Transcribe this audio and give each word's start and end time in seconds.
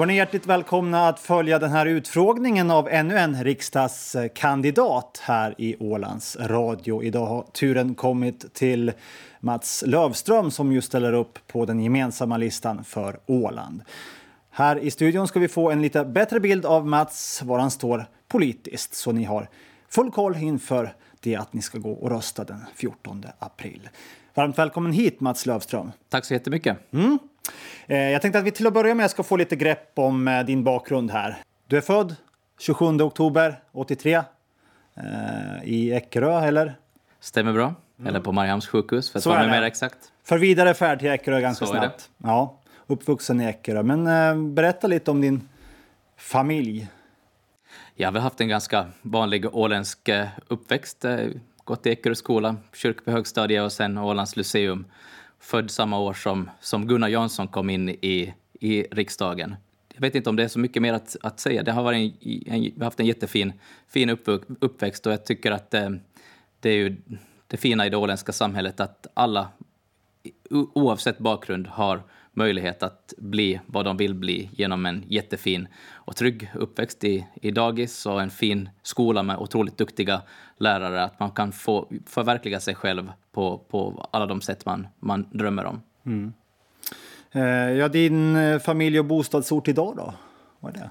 Då 0.00 0.04
är 0.04 0.06
ni 0.06 0.16
hjärtligt 0.16 0.46
välkomna 0.46 1.08
att 1.08 1.20
följa 1.20 1.58
den 1.58 1.70
här 1.70 1.86
utfrågningen 1.86 2.70
av 2.70 2.88
ännu 2.88 3.18
en 3.18 3.44
riksdagskandidat 3.44 5.20
här 5.22 5.54
i 5.58 5.76
Ålands 5.80 6.36
Radio. 6.40 7.02
Idag 7.02 7.26
har 7.26 7.42
turen 7.42 7.94
kommit 7.94 8.54
till 8.54 8.92
Mats 9.40 9.84
Lövström 9.86 10.50
som 10.50 10.72
just 10.72 10.88
ställer 10.88 11.12
upp 11.12 11.38
på 11.46 11.64
den 11.64 11.80
gemensamma 11.80 12.36
listan 12.36 12.84
för 12.84 13.18
Åland. 13.26 13.82
Här 14.50 14.78
i 14.78 14.90
studion 14.90 15.28
ska 15.28 15.40
vi 15.40 15.48
få 15.48 15.70
en 15.70 15.82
lite 15.82 16.04
bättre 16.04 16.40
bild 16.40 16.66
av 16.66 16.86
Mats, 16.86 17.42
var 17.42 17.58
han 17.58 17.70
står 17.70 18.06
politiskt, 18.28 18.94
så 18.94 19.12
ni 19.12 19.24
har 19.24 19.48
full 19.88 20.10
koll 20.10 20.36
inför 20.36 20.94
det 21.20 21.36
att 21.36 21.52
ni 21.52 21.62
ska 21.62 21.78
gå 21.78 21.92
och 21.92 22.10
rösta 22.10 22.44
den 22.44 22.64
14 22.74 23.24
april. 23.38 23.88
Varmt 24.34 24.58
välkommen 24.58 24.92
hit 24.92 25.20
Mats 25.20 25.46
Lövström. 25.46 25.92
Tack 26.08 26.24
så 26.24 26.34
jättemycket. 26.34 26.92
Mm. 26.92 27.18
Eh, 27.86 27.98
jag 27.98 28.22
tänkte 28.22 28.38
att 28.38 28.44
vi 28.44 28.50
till 28.50 28.66
att 28.66 28.72
börja 28.72 28.94
med 28.94 29.10
ska 29.10 29.22
få 29.22 29.36
lite 29.36 29.56
grepp 29.56 29.92
om 29.94 30.28
eh, 30.28 30.44
din 30.44 30.64
bakgrund 30.64 31.10
här. 31.10 31.42
Du 31.66 31.76
är 31.76 31.80
född 31.80 32.16
27 32.58 32.84
oktober 32.86 33.62
83 33.72 34.14
eh, 34.14 34.24
i 35.64 35.92
Eckerö, 35.92 36.40
eller? 36.40 36.74
Stämmer 37.20 37.52
bra. 37.52 37.74
Mm. 37.98 38.08
Eller 38.08 38.20
på 38.20 38.32
Mariehamns 38.32 38.68
sjukhus, 38.68 39.10
för 39.10 39.18
att 39.18 39.26
vara 39.26 39.46
mer 39.46 39.62
exakt. 39.62 39.98
För 40.24 40.38
vidare 40.38 40.74
färd 40.74 40.98
till 40.98 41.08
Eckerö 41.08 41.40
ganska 41.40 41.66
Så 41.66 41.72
snabbt. 41.72 42.10
Ja, 42.18 42.58
uppvuxen 42.86 43.40
i 43.40 43.44
Eckerö. 43.44 43.82
Men 43.82 44.54
berätta 44.54 44.86
lite 44.86 45.10
om 45.10 45.20
din 45.20 45.48
familj. 46.16 46.88
Jag 47.94 48.12
har 48.12 48.20
haft 48.20 48.40
en 48.40 48.48
ganska 48.48 48.86
vanlig 49.02 49.54
åländsk 49.54 50.10
uppväxt. 50.48 51.04
Gått 51.70 51.86
i 51.86 51.90
Ekerö 51.90 52.14
skola, 52.14 52.56
Kyrkby 52.72 53.12
högstadie 53.12 53.62
och 53.62 53.72
sen 53.72 53.98
Ålands 53.98 54.36
Lyceum 54.36 54.84
född 55.40 55.70
samma 55.70 55.98
år 55.98 56.14
som, 56.14 56.50
som 56.60 56.86
Gunnar 56.86 57.08
Jansson 57.08 57.48
kom 57.48 57.70
in 57.70 57.88
i, 57.88 58.34
i 58.60 58.82
riksdagen. 58.82 59.56
Jag 59.94 60.00
vet 60.00 60.14
inte 60.14 60.30
om 60.30 60.36
det 60.36 60.44
är 60.44 60.48
så 60.48 60.58
mycket 60.58 60.82
mer 60.82 60.92
att, 60.92 61.16
att 61.22 61.40
säga. 61.40 61.62
Det 61.62 61.72
har 61.72 61.82
varit 61.82 61.96
en, 61.96 62.28
en, 62.54 62.60
vi 62.60 62.74
har 62.78 62.84
haft 62.84 63.00
en 63.00 63.06
jättefin 63.06 63.52
fin 63.88 64.10
uppväxt 64.60 65.06
och 65.06 65.12
jag 65.12 65.24
tycker 65.24 65.52
att 65.52 65.74
eh, 65.74 65.90
det 66.60 66.70
är 66.70 66.74
ju 66.74 66.96
det 67.46 67.56
fina 67.56 67.86
i 67.86 67.90
det 67.90 67.96
åländska 67.96 68.32
samhället 68.32 68.80
att 68.80 69.06
alla 69.14 69.48
oavsett 70.50 71.18
bakgrund 71.18 71.66
har 71.66 72.02
möjlighet 72.32 72.82
att 72.82 73.14
bli 73.18 73.60
vad 73.66 73.84
de 73.84 73.96
vill 73.96 74.14
bli 74.14 74.50
genom 74.52 74.86
en 74.86 75.04
jättefin 75.08 75.68
och 75.90 76.16
trygg 76.16 76.50
uppväxt 76.54 77.04
i, 77.04 77.26
i 77.42 77.50
dagis 77.50 78.06
och 78.06 78.22
en 78.22 78.30
fin 78.30 78.68
skola 78.82 79.22
med 79.22 79.36
otroligt 79.36 79.78
duktiga 79.78 80.22
lärare. 80.58 81.04
Att 81.04 81.20
man 81.20 81.30
kan 81.30 81.52
få 81.52 81.88
förverkliga 82.06 82.60
sig 82.60 82.74
själv 82.74 83.12
på, 83.32 83.58
på 83.58 84.08
alla 84.10 84.26
de 84.26 84.40
sätt 84.40 84.66
man, 84.66 84.86
man 85.00 85.26
drömmer 85.30 85.64
om. 85.64 85.82
Mm. 86.06 86.32
Eh, 87.32 87.42
ja, 87.72 87.88
din 87.88 88.36
eh, 88.36 88.58
familj 88.58 88.98
och 88.98 89.04
bostadsort 89.04 89.68
idag 89.68 89.96
då? 89.96 90.14
Vad 90.60 90.76
är 90.76 90.80
det? 90.80 90.90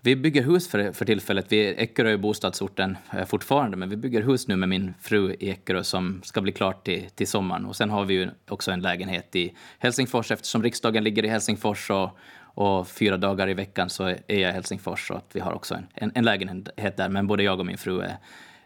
Vi 0.00 0.16
bygger 0.16 0.42
hus 0.42 0.68
för, 0.68 0.92
för 0.92 1.04
tillfället. 1.04 1.46
Vi, 1.48 1.74
Eckerö 1.74 2.12
är 2.12 2.16
bostadsorten 2.16 2.96
eh, 3.12 3.24
fortfarande, 3.24 3.76
men 3.76 3.88
vi 3.88 3.96
bygger 3.96 4.22
hus 4.22 4.48
nu 4.48 4.56
med 4.56 4.68
min 4.68 4.94
fru 5.00 5.36
i 5.40 5.50
Eckerö 5.50 5.84
som 5.84 6.20
ska 6.24 6.40
bli 6.40 6.52
klart 6.52 6.84
till, 6.84 7.10
till 7.14 7.26
sommaren. 7.26 7.64
Och 7.64 7.76
sen 7.76 7.90
har 7.90 8.04
vi 8.04 8.14
ju 8.14 8.28
också 8.48 8.70
en 8.70 8.80
lägenhet 8.80 9.36
i 9.36 9.54
Helsingfors 9.78 10.30
eftersom 10.30 10.62
riksdagen 10.62 11.04
ligger 11.04 11.24
i 11.24 11.28
Helsingfors 11.28 11.90
och, 11.90 12.18
och 12.38 12.88
fyra 12.88 13.16
dagar 13.16 13.48
i 13.48 13.54
veckan 13.54 13.90
så 13.90 14.04
är 14.04 14.16
jag 14.28 14.50
i 14.50 14.52
Helsingfors 14.52 15.10
och 15.10 15.16
att 15.16 15.30
vi 15.32 15.40
har 15.40 15.52
också 15.52 15.74
en, 15.74 15.86
en, 15.94 16.12
en 16.14 16.24
lägenhet 16.24 16.96
där. 16.96 17.08
Men 17.08 17.26
både 17.26 17.42
jag 17.42 17.60
och 17.60 17.66
min 17.66 17.78
fru 17.78 18.00
är, 18.00 18.16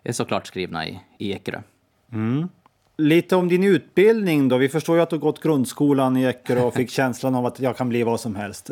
är 0.05 0.13
såklart 0.13 0.47
skrivna 0.47 0.87
i, 0.87 1.01
i 1.19 1.33
Eckerö. 1.33 1.61
Mm. 2.13 2.49
Lite 2.97 3.37
om 3.37 3.49
din 3.49 3.65
utbildning 3.65 4.49
då. 4.49 4.57
Vi 4.57 4.69
förstår 4.69 4.97
ju 4.97 5.03
att 5.03 5.11
du 5.11 5.19
gått 5.19 5.43
grundskolan 5.43 6.17
i 6.17 6.25
Eckerö 6.25 6.63
och 6.63 6.75
fick 6.75 6.91
känslan 7.01 7.35
av 7.35 7.47
att 7.47 7.61
jag 7.61 7.77
kan 7.77 7.89
bli 7.89 8.03
vad 8.03 8.21
som 8.21 8.37
helst. 8.37 8.71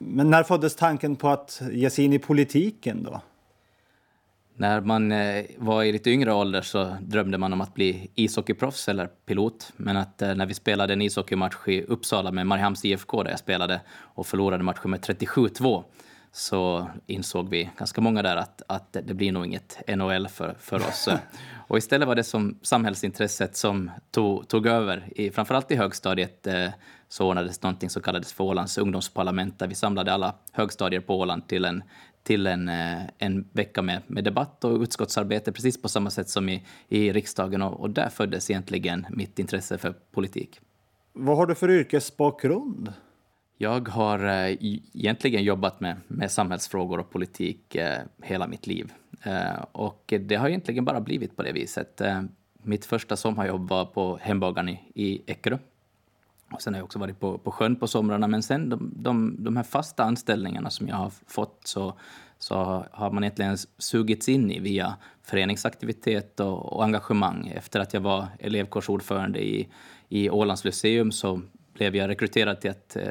Eh, 0.00 0.06
men 0.06 0.30
när 0.30 0.42
föddes 0.42 0.76
tanken 0.76 1.16
på 1.16 1.28
att 1.28 1.62
ge 1.72 1.90
sig 1.90 2.04
in 2.04 2.12
i 2.12 2.18
politiken 2.18 3.02
då? 3.02 3.20
När 4.56 4.80
man 4.80 5.12
eh, 5.12 5.44
var 5.56 5.82
i 5.82 5.92
lite 5.92 6.10
yngre 6.10 6.32
ålder 6.32 6.62
så 6.62 6.96
drömde 7.00 7.38
man 7.38 7.52
om 7.52 7.60
att 7.60 7.74
bli 7.74 8.10
ishockeyproffs 8.14 8.88
eller 8.88 9.06
pilot. 9.06 9.72
Men 9.76 9.96
att 9.96 10.22
eh, 10.22 10.34
när 10.34 10.46
vi 10.46 10.54
spelade 10.54 10.92
en 10.92 11.02
ishockeymatch 11.02 11.68
i 11.68 11.82
Uppsala 11.82 12.32
med 12.32 12.46
Mariehamns 12.46 12.84
IFK 12.84 13.22
där 13.22 13.30
jag 13.30 13.38
spelade 13.38 13.80
och 13.98 14.26
förlorade 14.26 14.64
matchen 14.64 14.90
med 14.90 15.00
37-2 15.00 15.84
så 16.32 16.90
insåg 17.06 17.48
vi, 17.48 17.70
ganska 17.78 18.00
många 18.00 18.22
där, 18.22 18.36
att, 18.36 18.62
att 18.66 18.92
det 18.92 19.14
blir 19.14 19.32
nog 19.32 19.46
inget 19.46 19.82
NHL 19.96 20.28
för, 20.28 20.54
för 20.60 20.76
oss. 20.76 21.08
och 21.68 21.78
istället 21.78 22.08
var 22.08 22.14
det 22.14 22.24
som 22.24 22.58
samhällsintresset 22.62 23.56
som 23.56 23.90
tog, 24.10 24.48
tog 24.48 24.66
över, 24.66 25.08
i, 25.16 25.30
framförallt 25.30 25.70
i 25.70 25.76
högstadiet. 25.76 26.46
Så 27.08 27.28
ordnades 27.28 27.62
någonting 27.62 27.90
som 27.90 28.02
kallades 28.02 28.32
för 28.32 28.44
Ålands 28.44 28.78
ungdomsparlament 28.78 29.58
där 29.58 29.66
vi 29.66 29.74
samlade 29.74 30.12
alla 30.12 30.34
högstadier 30.52 31.00
på 31.00 31.18
Åland 31.18 31.48
till 31.48 31.64
en, 31.64 31.82
till 32.22 32.46
en, 32.46 32.68
eh, 32.68 33.02
en 33.18 33.48
vecka 33.52 33.82
med, 33.82 34.02
med 34.06 34.24
debatt 34.24 34.64
och 34.64 34.80
utskottsarbete 34.80 35.52
precis 35.52 35.82
på 35.82 35.88
samma 35.88 36.10
sätt 36.10 36.28
som 36.28 36.48
i, 36.48 36.64
i 36.88 37.12
riksdagen 37.12 37.62
och, 37.62 37.80
och 37.80 37.90
där 37.90 38.08
föddes 38.08 38.50
egentligen 38.50 39.06
mitt 39.10 39.38
intresse 39.38 39.78
för 39.78 39.94
politik. 40.12 40.60
Vad 41.12 41.36
har 41.36 41.46
du 41.46 41.54
för 41.54 41.70
yrkesbakgrund? 41.70 42.92
Jag 43.60 43.88
har 43.88 44.26
eh, 44.26 44.56
egentligen 44.94 45.44
jobbat 45.44 45.80
med, 45.80 45.96
med 46.08 46.30
samhällsfrågor 46.30 47.00
och 47.00 47.10
politik 47.10 47.74
eh, 47.74 47.98
hela 48.22 48.46
mitt 48.46 48.66
liv. 48.66 48.92
Eh, 49.22 49.64
och 49.72 50.14
det 50.20 50.34
har 50.34 50.48
egentligen 50.48 50.84
bara 50.84 51.00
blivit 51.00 51.36
på 51.36 51.42
det 51.42 51.52
viset. 51.52 52.00
Mitt 52.62 52.84
första 52.84 53.16
sommarjobb 53.16 53.68
var 53.68 53.84
på 53.84 54.18
hembagaren 54.22 54.68
i, 54.68 54.80
i 54.94 55.22
Eckerö 55.26 55.58
och 56.52 56.62
sen 56.62 56.74
har 56.74 56.78
jag 56.78 56.84
också 56.84 56.98
varit 56.98 57.20
på, 57.20 57.38
på 57.38 57.50
sjön 57.50 57.76
på 57.76 57.86
somrarna, 57.86 58.26
men 58.26 58.42
sen 58.42 58.68
de, 58.68 58.92
de, 58.96 59.36
de 59.38 59.56
här 59.56 59.64
fasta 59.64 60.04
anställningarna 60.04 60.70
som 60.70 60.88
jag 60.88 60.96
har 60.96 61.12
fått 61.26 61.60
så, 61.64 61.98
så 62.38 62.84
har 62.90 63.10
man 63.10 63.24
egentligen 63.24 63.56
sugits 63.78 64.28
in 64.28 64.50
i 64.50 64.60
via 64.60 64.96
föreningsaktivitet 65.22 66.40
och, 66.40 66.72
och 66.72 66.84
engagemang. 66.84 67.52
Efter 67.56 67.80
att 67.80 67.94
jag 67.94 68.00
var 68.00 68.26
elevkårsordförande 68.38 69.44
i, 69.44 69.68
i 70.08 70.30
Ålands 70.30 70.64
Lyceum 70.64 71.12
så 71.12 71.40
blev 71.74 71.96
jag 71.96 72.08
rekryterad 72.08 72.60
till, 72.60 72.70
att, 72.70 72.96
eh, 72.96 73.02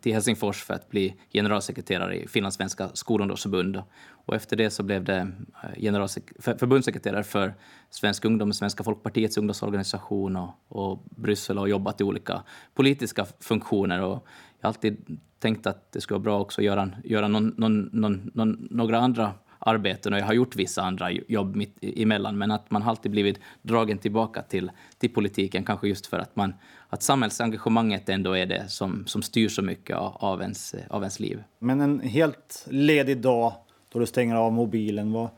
till 0.00 0.12
Helsingfors 0.12 0.62
för 0.62 0.74
att 0.74 0.88
bli 0.90 1.14
generalsekreterare 1.32 2.16
i 2.16 2.28
Finlandssvenska 2.28 2.88
skolungdomsförbund. 2.94 3.82
Och 4.30 4.36
efter 4.36 4.56
det 4.56 4.70
så 4.70 4.82
blev 4.82 5.04
det 5.04 5.32
eh, 5.62 6.06
förbundssekreterare 6.38 7.22
för 7.22 7.54
Svensk 7.90 8.24
ungdom, 8.24 8.52
Svenska 8.52 8.84
folkpartiets 8.84 9.38
ungdomsorganisation 9.38 10.36
och, 10.36 10.50
och 10.68 11.04
Bryssel 11.04 11.58
och 11.58 11.68
jobbat 11.68 12.00
i 12.00 12.04
olika 12.04 12.42
politiska 12.74 13.26
funktioner. 13.40 14.02
Och 14.02 14.26
jag 14.60 14.66
har 14.66 14.68
alltid 14.68 15.18
tänkt 15.38 15.66
att 15.66 15.92
det 15.92 16.00
skulle 16.00 16.14
vara 16.14 16.22
bra 16.22 16.40
också 16.40 16.60
att 16.60 16.64
göra, 16.64 16.90
göra 17.04 17.28
någon, 17.28 17.54
någon, 17.56 17.90
någon, 17.92 18.68
några 18.70 18.98
andra 18.98 19.32
arbeten 19.58 20.12
och 20.12 20.18
jag 20.18 20.26
har 20.26 20.34
gjort 20.34 20.56
vissa 20.56 20.82
andra 20.82 21.10
jobb 21.10 21.56
mitt 21.56 21.78
emellan, 21.82 22.38
men 22.38 22.50
att 22.50 22.70
man 22.70 22.82
alltid 22.82 23.10
blivit 23.10 23.40
dragen 23.62 23.98
tillbaka 23.98 24.42
till, 24.42 24.70
till 24.98 25.14
politiken, 25.14 25.64
kanske 25.64 25.88
just 25.88 26.06
för 26.06 26.18
att, 26.18 26.36
man, 26.36 26.54
att 26.88 27.02
samhällsengagemanget 27.02 28.08
ändå 28.08 28.36
är 28.36 28.46
det 28.46 28.68
som, 28.68 29.06
som 29.06 29.22
styr 29.22 29.48
så 29.48 29.62
mycket 29.62 29.96
av, 29.96 30.42
ens, 30.42 30.74
av 30.90 31.02
ens 31.02 31.20
liv. 31.20 31.42
Men 31.58 31.80
en 31.80 32.00
helt 32.00 32.66
ledig 32.70 33.20
dag 33.20 33.52
då 33.92 33.98
du 33.98 34.06
stänger 34.06 34.34
av 34.34 34.52
mobilen, 34.52 35.12
vad, 35.12 35.28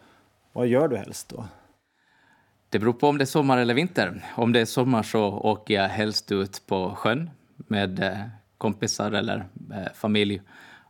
vad 0.53 0.67
gör 0.67 0.89
du 0.89 0.97
helst 0.97 1.29
då? 1.29 1.45
Det 2.69 2.79
beror 2.79 2.93
på 2.93 3.09
om 3.09 3.19
det 3.19 3.25
är 3.25 3.27
sommar 3.27 3.59
eller 3.59 3.75
vinter. 3.75 4.25
Om 4.37 4.53
det 4.53 4.61
är 4.61 4.65
sommar 4.65 5.03
så 5.03 5.25
åker 5.25 5.75
jag 5.75 5.89
helst 5.89 6.33
ut 6.33 6.67
på 6.67 6.95
sjön 6.95 7.31
med 7.57 8.03
eh, 8.03 8.19
kompisar 8.59 9.13
eller 9.13 9.45
eh, 9.73 9.93
familj 9.95 10.43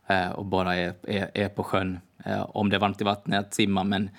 eh, 0.07 0.29
och 0.29 0.45
bara 0.45 0.75
är, 0.75 0.93
är, 1.03 1.31
är 1.33 1.49
på 1.49 1.63
sjön 1.63 1.99
om 2.47 2.69
det 2.69 2.75
är 2.75 2.79
varmt 2.79 3.01
i 3.01 3.03
vattnet 3.03 3.39
att 3.39 3.53
simma. 3.53 3.83
Men 3.83 4.09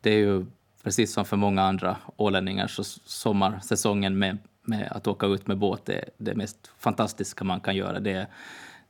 det 0.00 0.10
är 0.10 0.18
ju 0.18 0.46
precis 0.82 1.12
som 1.12 1.24
för 1.24 1.36
många 1.36 1.62
andra 1.62 1.96
ålänningar 2.16 2.66
så 2.66 2.84
sommarsäsongen 2.84 4.18
med, 4.18 4.38
med 4.62 4.88
att 4.90 5.06
åka 5.06 5.26
ut 5.26 5.46
med 5.46 5.58
båt 5.58 5.88
är 5.88 6.04
det 6.18 6.34
mest 6.34 6.70
fantastiska 6.78 7.44
man 7.44 7.60
kan 7.60 7.76
göra. 7.76 8.00
Det 8.00 8.26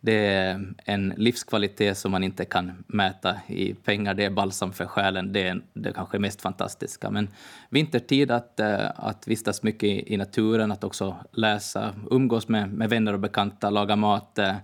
det 0.04 0.26
är 0.26 0.74
en 0.84 1.14
livskvalitet 1.16 1.98
som 1.98 2.10
man 2.12 2.24
inte 2.24 2.44
kan 2.44 2.84
mäta 2.86 3.36
i 3.46 3.74
pengar. 3.74 4.14
Det 4.14 4.24
är 4.24 4.30
balsam 4.30 4.72
för 4.72 4.86
själen. 4.86 5.32
Det 5.32 5.48
är 5.48 5.60
det 5.72 5.92
kanske 5.92 6.18
mest 6.18 6.42
fantastiska. 6.42 7.10
Men 7.10 7.28
vintertid, 7.70 8.30
att, 8.30 8.60
eh, 8.60 8.90
att 8.96 9.28
vistas 9.28 9.62
mycket 9.62 9.88
i, 9.88 10.16
naturen, 10.16 10.72
att 10.72 10.84
också 10.84 11.16
läsa, 11.32 11.94
umgås 12.10 12.48
med, 12.48 12.72
med 12.72 12.90
vänner 12.90 13.12
och 13.12 13.20
bekanta, 13.20 13.70
laga 13.70 13.96
mat 13.96 14.38
eh, 14.38 14.56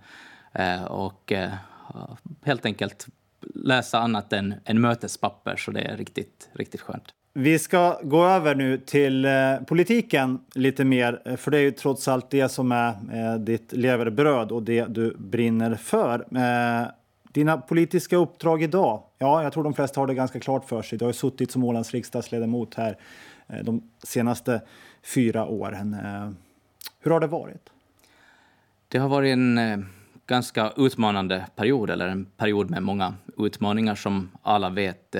eh, 0.52 0.84
och 0.84 1.32
helt 2.42 2.66
enkelt 2.66 3.06
läsa 3.54 3.98
annat 3.98 4.32
än, 4.32 4.54
än 4.64 4.80
mötespapper. 4.80 5.56
Så 5.56 5.70
det 5.70 5.80
är 5.80 5.96
riktigt, 5.96 6.48
riktigt 6.52 6.80
skönt. 6.80 7.14
Vi 7.32 7.58
ska 7.58 8.00
gå 8.02 8.24
över 8.24 8.54
nu 8.54 8.78
till 8.78 9.24
eh, 9.24 9.56
politiken 9.66 10.40
lite 10.54 10.84
mer, 10.84 11.22
eh, 11.24 11.36
för 11.36 11.50
det 11.50 11.58
är 11.58 11.62
ju 11.62 11.70
trots 11.70 12.08
allt 12.08 12.30
det 12.30 12.48
som 12.48 12.72
är 12.72 12.88
eh, 13.12 13.40
ditt 13.40 13.72
leverbröd 13.72 14.52
och 14.52 14.62
det 14.62 14.84
du 14.84 15.16
brinner 15.18 15.74
för. 15.74 16.26
Eh, 16.36 16.86
dina 17.32 17.58
politiska 17.58 18.16
uppdrag 18.16 18.62
idag, 18.62 19.02
ja, 19.18 19.42
jag 19.42 19.52
tror 19.52 19.64
de 19.64 19.74
flesta 19.74 20.00
har 20.00 20.06
det 20.06 20.14
ganska 20.14 20.40
klart 20.40 20.64
för 20.64 20.82
sig. 20.82 20.98
Du 20.98 21.04
har 21.04 21.10
ju 21.10 21.14
suttit 21.14 21.50
som 21.50 21.64
Ålands 21.64 21.92
riksdagsledamot 21.92 22.74
här 22.74 22.96
eh, 23.48 23.64
de 23.64 23.82
senaste 24.02 24.60
fyra 25.14 25.46
åren. 25.46 25.94
Eh, 25.94 26.30
hur 27.00 27.10
har 27.10 27.20
det 27.20 27.26
varit? 27.26 27.70
Det 28.88 28.98
har 28.98 29.08
varit 29.08 29.32
en 29.32 29.60
ganska 30.26 30.72
utmanande 30.76 31.46
period, 31.56 31.90
eller 31.90 32.08
en 32.08 32.24
period 32.24 32.70
med 32.70 32.82
många 32.82 33.14
utmaningar 33.38 33.94
som 33.94 34.30
alla 34.42 34.70
vet. 34.70 35.16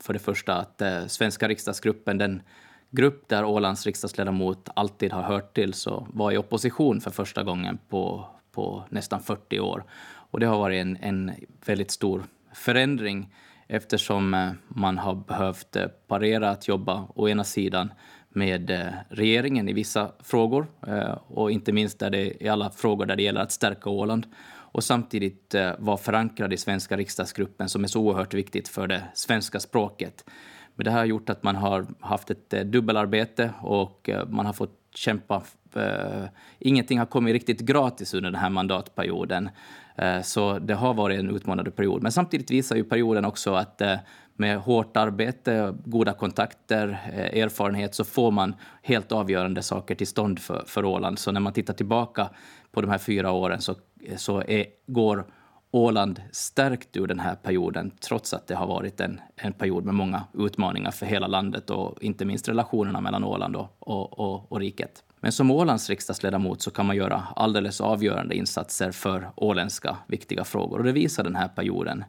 För 0.00 0.12
det 0.12 0.18
första 0.18 0.54
att 0.54 0.82
eh, 0.82 1.06
svenska 1.06 1.48
riksdagsgruppen, 1.48 2.18
den 2.18 2.42
grupp 2.90 3.28
där 3.28 3.44
Ålands 3.44 3.86
riksdagsledamot 3.86 4.68
alltid 4.76 5.12
har 5.12 5.22
hört 5.22 5.54
till, 5.54 5.74
så 5.74 6.06
var 6.12 6.32
i 6.32 6.38
opposition 6.38 7.00
för 7.00 7.10
första 7.10 7.42
gången 7.42 7.78
på, 7.88 8.26
på 8.52 8.84
nästan 8.88 9.20
40 9.20 9.60
år. 9.60 9.84
Och 10.30 10.40
det 10.40 10.46
har 10.46 10.58
varit 10.58 10.80
en, 10.80 10.96
en 10.96 11.32
väldigt 11.66 11.90
stor 11.90 12.24
förändring 12.54 13.34
eftersom 13.66 14.34
eh, 14.34 14.50
man 14.68 14.98
har 14.98 15.14
behövt 15.14 15.76
eh, 15.76 15.86
parera 15.86 16.50
att 16.50 16.68
jobba 16.68 17.08
å 17.14 17.28
ena 17.28 17.44
sidan 17.44 17.92
med 18.28 18.70
eh, 18.70 18.86
regeringen 19.08 19.68
i 19.68 19.72
vissa 19.72 20.12
frågor 20.20 20.66
eh, 20.86 21.18
och 21.26 21.50
inte 21.50 21.72
minst 21.72 21.98
där 21.98 22.10
det, 22.10 22.44
i 22.44 22.48
alla 22.48 22.70
frågor 22.70 23.06
där 23.06 23.16
det 23.16 23.22
gäller 23.22 23.40
att 23.40 23.52
stärka 23.52 23.90
Åland 23.90 24.26
och 24.72 24.84
samtidigt 24.84 25.54
eh, 25.54 25.70
vara 25.78 25.96
förankrad 25.96 26.52
i 26.52 26.56
svenska 26.56 26.96
riksdagsgruppen 26.96 27.68
som 27.68 27.84
är 27.84 27.88
så 27.88 28.00
oerhört 28.00 28.34
viktigt 28.34 28.68
för 28.68 28.86
det 28.86 29.02
svenska 29.14 29.60
språket. 29.60 30.24
Men 30.74 30.84
det 30.84 30.90
här 30.90 30.98
har 30.98 31.04
gjort 31.04 31.30
att 31.30 31.42
man 31.42 31.56
har 31.56 31.86
haft 32.00 32.30
ett 32.30 32.54
eh, 32.54 32.60
dubbelarbete 32.60 33.50
och 33.62 34.08
eh, 34.08 34.28
man 34.28 34.46
har 34.46 34.52
fått 34.52 34.74
kämpa. 34.94 35.42
Ingenting 36.58 36.98
har 36.98 37.06
kommit 37.06 37.32
riktigt 37.32 37.60
gratis 37.60 38.14
under 38.14 38.30
den 38.30 38.40
här 38.40 38.50
mandatperioden. 38.50 39.50
Så 40.22 40.58
det 40.58 40.74
har 40.74 40.94
varit 40.94 41.18
en 41.18 41.30
utmanande 41.30 41.70
period. 41.70 42.02
Men 42.02 42.12
samtidigt 42.12 42.50
visar 42.50 42.76
ju 42.76 42.84
perioden 42.84 43.24
också 43.24 43.54
att 43.54 43.82
med 44.36 44.58
hårt 44.58 44.96
arbete, 44.96 45.74
goda 45.84 46.12
kontakter, 46.12 46.88
erfarenhet 47.32 47.94
så 47.94 48.04
får 48.04 48.30
man 48.30 48.54
helt 48.82 49.12
avgörande 49.12 49.62
saker 49.62 49.94
till 49.94 50.06
stånd 50.06 50.38
för, 50.38 50.64
för 50.66 50.84
Åland. 50.84 51.18
Så 51.18 51.32
när 51.32 51.40
man 51.40 51.52
tittar 51.52 51.74
tillbaka 51.74 52.30
på 52.72 52.80
de 52.80 52.90
här 52.90 52.98
fyra 52.98 53.32
åren 53.32 53.60
så, 53.60 53.74
så 54.16 54.40
är, 54.40 54.66
går 54.86 55.24
Åland 55.70 56.22
stärkt 56.32 56.96
ur 56.96 57.06
den 57.06 57.20
här 57.20 57.34
perioden 57.34 57.92
trots 58.00 58.34
att 58.34 58.46
det 58.46 58.54
har 58.54 58.66
varit 58.66 59.00
en, 59.00 59.20
en 59.36 59.52
period 59.52 59.84
med 59.84 59.94
många 59.94 60.24
utmaningar 60.34 60.90
för 60.90 61.06
hela 61.06 61.26
landet 61.26 61.70
och 61.70 62.02
inte 62.02 62.24
minst 62.24 62.48
relationerna 62.48 63.00
mellan 63.00 63.24
Åland 63.24 63.56
och, 63.56 63.76
och, 63.78 64.18
och, 64.18 64.52
och 64.52 64.60
riket. 64.60 65.04
Men 65.20 65.32
som 65.32 65.50
Ålands 65.50 65.90
riksdagsledamot 65.90 66.62
så 66.62 66.70
kan 66.70 66.86
man 66.86 66.96
göra 66.96 67.22
alldeles 67.36 67.80
avgörande 67.80 68.34
insatser 68.34 68.90
för 68.90 69.30
åländska 69.34 69.96
viktiga 70.06 70.44
frågor 70.44 70.78
och 70.78 70.84
det 70.84 70.92
visar 70.92 71.24
den 71.24 71.36
här 71.36 71.48
perioden. 71.48 72.04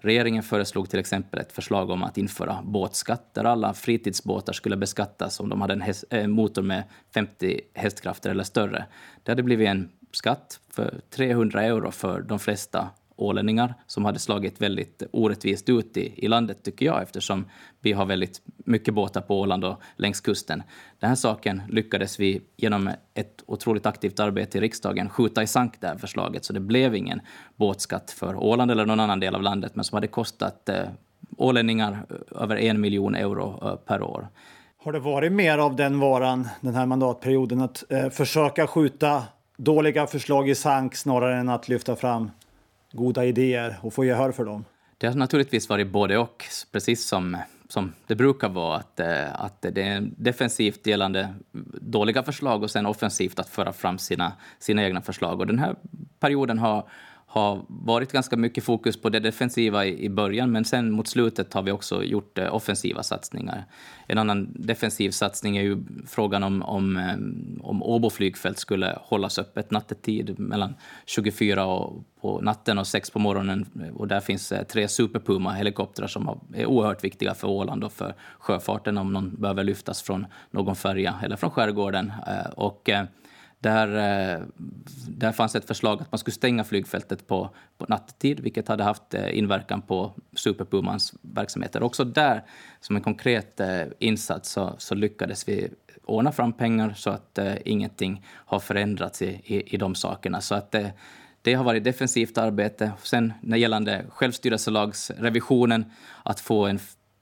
Regeringen 0.00 0.42
föreslog 0.42 0.90
till 0.90 0.98
exempel 0.98 1.40
ett 1.40 1.52
förslag 1.52 1.90
om 1.90 2.02
att 2.02 2.18
införa 2.18 2.62
båtskatt 2.62 3.34
där 3.34 3.44
alla 3.44 3.74
fritidsbåtar 3.74 4.52
skulle 4.52 4.76
beskattas 4.76 5.40
om 5.40 5.48
de 5.48 5.60
hade 5.60 5.72
en 5.72 5.80
häst, 5.80 6.04
äh, 6.10 6.26
motor 6.26 6.62
med 6.62 6.82
50 7.14 7.60
hästkrafter 7.74 8.30
eller 8.30 8.44
större. 8.44 8.84
Det 9.22 9.32
hade 9.32 9.42
blivit 9.42 9.68
en 9.68 9.90
skatt 10.12 10.60
för 10.70 11.00
300 11.10 11.62
euro 11.62 11.90
för 11.90 12.20
de 12.20 12.38
flesta 12.38 12.88
ålänningar 13.22 13.74
som 13.86 14.04
hade 14.04 14.18
slagit 14.18 14.60
väldigt 14.60 15.02
orättvist 15.12 15.68
ut 15.68 15.96
i, 15.96 16.24
i 16.24 16.28
landet, 16.28 16.62
tycker 16.62 16.86
jag, 16.86 17.02
eftersom 17.02 17.44
vi 17.80 17.92
har 17.92 18.06
väldigt 18.06 18.42
mycket 18.64 18.94
båtar 18.94 19.20
på 19.20 19.40
Åland 19.40 19.64
och 19.64 19.80
längs 19.96 20.20
kusten. 20.20 20.62
Den 20.98 21.08
här 21.08 21.16
saken 21.16 21.62
lyckades 21.68 22.20
vi 22.20 22.42
genom 22.56 22.90
ett 23.14 23.42
otroligt 23.46 23.86
aktivt 23.86 24.20
arbete 24.20 24.58
i 24.58 24.60
riksdagen 24.60 25.08
skjuta 25.08 25.42
i 25.42 25.46
sank 25.46 25.80
det 25.80 25.86
här 25.86 25.96
förslaget, 25.96 26.44
så 26.44 26.52
det 26.52 26.60
blev 26.60 26.94
ingen 26.94 27.20
båtskatt 27.56 28.10
för 28.10 28.36
Åland 28.36 28.70
eller 28.70 28.86
någon 28.86 29.00
annan 29.00 29.20
del 29.20 29.34
av 29.34 29.42
landet, 29.42 29.74
men 29.74 29.84
som 29.84 29.96
hade 29.96 30.06
kostat 30.06 30.68
eh, 30.68 30.84
ålänningar 31.36 32.06
eh, 32.10 32.42
över 32.42 32.56
en 32.56 32.80
miljon 32.80 33.14
euro 33.14 33.58
eh, 33.62 33.76
per 33.76 34.02
år. 34.02 34.28
Har 34.84 34.92
det 34.92 34.98
varit 35.00 35.32
mer 35.32 35.58
av 35.58 35.76
den 35.76 36.00
varan 36.00 36.48
den 36.60 36.74
här 36.74 36.86
mandatperioden, 36.86 37.60
att 37.60 37.92
eh, 37.92 38.08
försöka 38.08 38.66
skjuta 38.66 39.22
dåliga 39.56 40.06
förslag 40.06 40.48
i 40.48 40.54
sank 40.54 40.94
snarare 40.94 41.36
än 41.40 41.48
att 41.48 41.68
lyfta 41.68 41.96
fram 41.96 42.30
goda 42.92 43.24
idéer 43.24 43.78
och 43.82 43.94
få 43.94 44.04
gehör 44.04 44.32
för 44.32 44.44
dem? 44.44 44.64
Det 44.98 45.06
har 45.06 45.14
naturligtvis 45.14 45.68
varit 45.68 45.86
både 45.86 46.18
och, 46.18 46.44
precis 46.72 47.06
som, 47.06 47.36
som 47.68 47.92
det 48.06 48.14
brukar 48.14 48.48
vara. 48.48 48.76
Att, 48.76 49.00
eh, 49.00 49.40
att 49.40 49.62
det 49.62 49.82
är 49.82 50.10
defensivt 50.16 50.86
gällande 50.86 51.34
dåliga 51.80 52.22
förslag 52.22 52.62
och 52.62 52.70
sen 52.70 52.86
offensivt 52.86 53.38
att 53.38 53.48
föra 53.48 53.72
fram 53.72 53.98
sina, 53.98 54.32
sina 54.58 54.84
egna 54.84 55.00
förslag. 55.02 55.40
Och 55.40 55.46
den 55.46 55.58
här 55.58 55.74
perioden 56.18 56.58
har 56.58 56.88
har 57.32 57.64
varit 57.68 58.12
ganska 58.12 58.36
mycket 58.36 58.64
fokus 58.64 59.00
på 59.00 59.08
det 59.08 59.20
defensiva 59.20 59.86
i, 59.86 60.08
början, 60.08 60.52
men 60.52 60.64
sen 60.64 60.90
mot 60.90 61.08
slutet 61.08 61.54
har 61.54 61.62
vi 61.62 61.70
också 61.70 62.04
gjort 62.04 62.38
eh, 62.38 62.54
offensiva 62.54 63.02
satsningar. 63.02 63.64
En 64.06 64.18
annan 64.18 64.52
defensiv 64.54 65.10
satsning 65.10 65.56
är 65.56 65.62
ju 65.62 65.78
frågan 66.06 66.42
om, 66.42 66.62
om, 66.62 66.96
eh, 66.96 67.16
om 67.62 67.82
Åbo 67.82 68.10
flygfält 68.10 68.58
skulle 68.58 68.98
hållas 69.00 69.38
öppet 69.38 69.70
nattetid 69.70 70.38
mellan 70.38 70.74
24 71.06 71.66
och, 71.66 72.04
på 72.20 72.40
natten 72.40 72.78
och 72.78 72.86
6 72.86 73.10
på 73.10 73.18
morgonen. 73.18 73.90
Och 73.94 74.08
där 74.08 74.20
finns 74.20 74.52
eh, 74.52 74.62
tre 74.62 74.88
Super 74.88 75.20
Puma-helikoptrar 75.20 76.06
som 76.06 76.40
är 76.54 76.66
oerhört 76.66 77.04
viktiga 77.04 77.34
för 77.34 77.48
Åland 77.48 77.84
och 77.84 77.92
för 77.92 78.14
sjöfarten 78.38 78.98
om 78.98 79.12
någon 79.12 79.34
behöver 79.40 79.64
lyftas 79.64 80.02
från 80.02 80.26
någon 80.50 80.76
färja 80.76 81.14
eller 81.22 81.36
från 81.36 81.50
skärgården. 81.50 82.12
Eh, 82.26 82.50
och, 82.56 82.90
eh, 82.90 83.04
där, 83.60 83.88
eh, 83.88 84.42
där 85.08 85.32
fanns 85.32 85.54
ett 85.54 85.64
förslag 85.64 86.02
att 86.02 86.12
man 86.12 86.18
skulle 86.18 86.34
stänga 86.34 86.64
flygfältet 86.64 87.26
på, 87.26 87.50
på 87.78 87.86
nattetid, 87.88 88.40
vilket 88.40 88.68
hade 88.68 88.84
haft 88.84 89.14
eh, 89.14 89.38
inverkan 89.38 89.82
på 89.82 90.12
Superpumans 90.32 91.14
verksamheter. 91.22 91.82
Också 91.82 92.04
där, 92.04 92.42
som 92.80 92.96
en 92.96 93.02
konkret 93.02 93.60
eh, 93.60 93.82
insats, 93.98 94.50
så, 94.50 94.74
så 94.78 94.94
lyckades 94.94 95.48
vi 95.48 95.68
ordna 96.04 96.32
fram 96.32 96.52
pengar 96.52 96.94
så 96.96 97.10
att 97.10 97.38
eh, 97.38 97.54
ingenting 97.64 98.26
har 98.26 98.60
förändrats 98.60 99.22
i, 99.22 99.40
i, 99.44 99.74
i 99.74 99.76
de 99.76 99.94
sakerna. 99.94 100.40
Så 100.40 100.54
att 100.54 100.74
eh, 100.74 100.88
det 101.42 101.54
har 101.54 101.64
varit 101.64 101.84
defensivt 101.84 102.38
arbete. 102.38 102.92
Sen 103.02 103.32
när 103.40 103.56
gällande 103.56 104.04
självstyrelselagsrevisionen, 104.08 105.84
att 106.22 106.40
få 106.40 106.66
en 106.66 106.78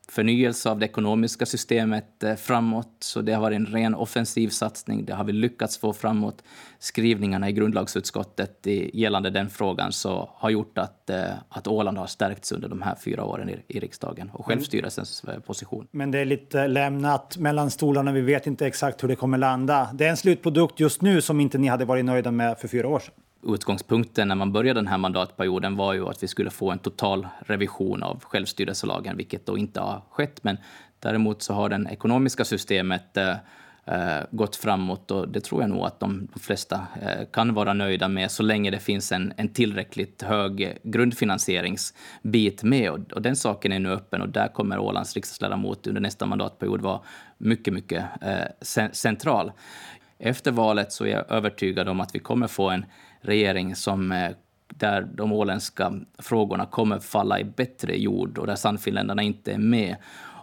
förnyelse 0.08 0.70
av 0.70 0.78
det 0.78 0.87
ekonomiska 0.87 1.46
systemet 1.46 2.22
eh, 2.22 2.34
framåt. 2.34 2.96
Så 3.00 3.20
det 3.20 3.32
har 3.32 3.40
varit 3.40 3.56
en 3.56 3.66
ren 3.66 3.94
offensiv 3.94 4.49
satsning. 4.49 5.05
Det 5.05 5.14
har 5.14 5.25
vi 5.25 5.32
lyckats 5.32 5.78
få 5.78 5.93
framåt. 5.93 6.43
Skrivningarna 6.78 7.49
i 7.49 7.52
grundlagsutskottet 7.52 8.66
gällande 8.93 9.31
den 9.31 9.50
frågan 9.50 9.93
så 9.93 10.31
har 10.34 10.50
gjort 10.50 10.78
att, 10.78 11.10
eh, 11.10 11.25
att 11.49 11.66
Åland 11.66 11.99
har 11.99 12.06
stärkts 12.06 12.52
under 12.52 12.69
de 12.69 12.82
här 12.82 12.96
fyra 13.05 13.25
åren 13.25 13.50
i, 13.50 13.56
i 13.69 13.81
riksdagen 13.81 14.31
och 14.32 14.46
självstyrelsens 14.46 15.25
eh, 15.25 15.40
position. 15.40 15.87
Men 15.90 16.10
det 16.10 16.19
är 16.19 16.25
lite 16.25 16.69
lämnat 16.69 17.37
mellan 17.37 17.70
stolarna. 17.70 18.12
Vi 18.12 18.20
vet 18.20 18.46
inte 18.46 18.66
exakt 18.66 19.02
hur 19.02 19.08
det 19.08 19.16
kommer 19.16 19.38
landa. 19.38 19.88
Det 19.94 20.06
är 20.06 20.10
en 20.10 20.16
slutprodukt 20.16 20.81
just 20.81 21.02
nu 21.02 21.20
som 21.20 21.40
inte 21.40 21.58
ni 21.58 21.69
hade 21.69 21.84
varit 21.84 22.05
nöjda 22.05 22.31
med 22.31 22.58
för 22.58 22.69
fyra 22.69 22.88
år 22.88 22.98
sedan 22.98 23.15
utgångspunkten 23.43 24.29
när 24.29 24.35
man 24.35 24.53
började 24.53 24.81
den 24.81 24.87
här 24.87 24.99
mandatperioden 24.99 25.77
var 25.77 25.93
ju 25.93 26.09
att 26.09 26.23
vi 26.23 26.29
skulle 26.29 26.51
få 26.51 26.71
en 26.71 26.79
total 26.79 27.29
revision 27.47 28.03
av 28.03 28.25
självstyrelselagen, 28.25 29.17
vilket 29.17 29.47
då 29.47 29.59
inte 29.59 29.81
har 29.81 30.03
skett. 30.11 30.45
Men 30.45 30.57
däremot 31.01 31.43
så 31.43 31.55
har 31.55 31.69
det 31.69 31.87
ekonomiska 31.91 32.45
systemet 32.45 33.17
eh, 33.17 33.37
eh, 33.85 34.25
gått 34.31 34.57
framåt 34.57 35.11
och 35.11 35.29
det 35.29 35.41
tror 35.41 35.61
jag 35.63 35.71
nog 35.71 35.85
att 35.85 36.01
de 36.01 36.29
flesta 36.41 36.87
eh, 37.03 37.27
kan 37.33 37.55
vara 37.55 37.73
nöjda 37.73 38.09
med 38.09 38.31
så 38.31 38.43
länge 38.43 38.71
det 38.71 38.79
finns 38.79 39.13
en, 39.13 39.33
en 39.37 39.49
tillräckligt 39.49 40.23
hög 40.23 40.79
grundfinansieringsbit 40.83 42.63
med. 42.63 42.91
Och, 42.91 43.13
och, 43.13 43.23
den 43.23 43.37
saken 43.37 43.73
är 43.73 43.79
nu 43.79 43.93
öppen 43.93 44.23
och 44.23 44.29
där 44.29 44.49
kommer 44.49 44.79
Ålands 44.79 45.15
riksdagsledamot 45.15 45.87
under 45.87 46.01
nästa 46.01 46.27
mandatperiod 46.27 46.81
vara 46.81 47.01
mycket, 47.39 47.75
mycket 47.75 48.05
eh, 48.21 48.89
central. 48.93 49.53
Efter 50.19 50.51
valet 50.51 50.93
så 50.93 51.05
är 51.05 51.11
jag 51.11 51.31
övertygad 51.31 51.89
om 51.89 52.01
att 52.01 52.15
vi 52.15 52.19
kommer 52.19 52.47
få 52.47 52.71
en 52.71 52.85
regering 53.29 53.77
som 53.77 54.13
eh, 54.13 54.31
där 54.75 55.08
de 55.15 55.32
åländska 55.32 55.93
frågorna 56.19 56.67
kommer 56.67 56.99
falla 56.99 57.41
i 57.41 57.44
bättre 57.44 57.97
jord 57.97 58.39
och 58.39 58.47
där 58.47 58.56
Sannfinländarna 58.56 59.23
inte 59.23 59.53
är 59.53 59.58
med. 59.58 59.97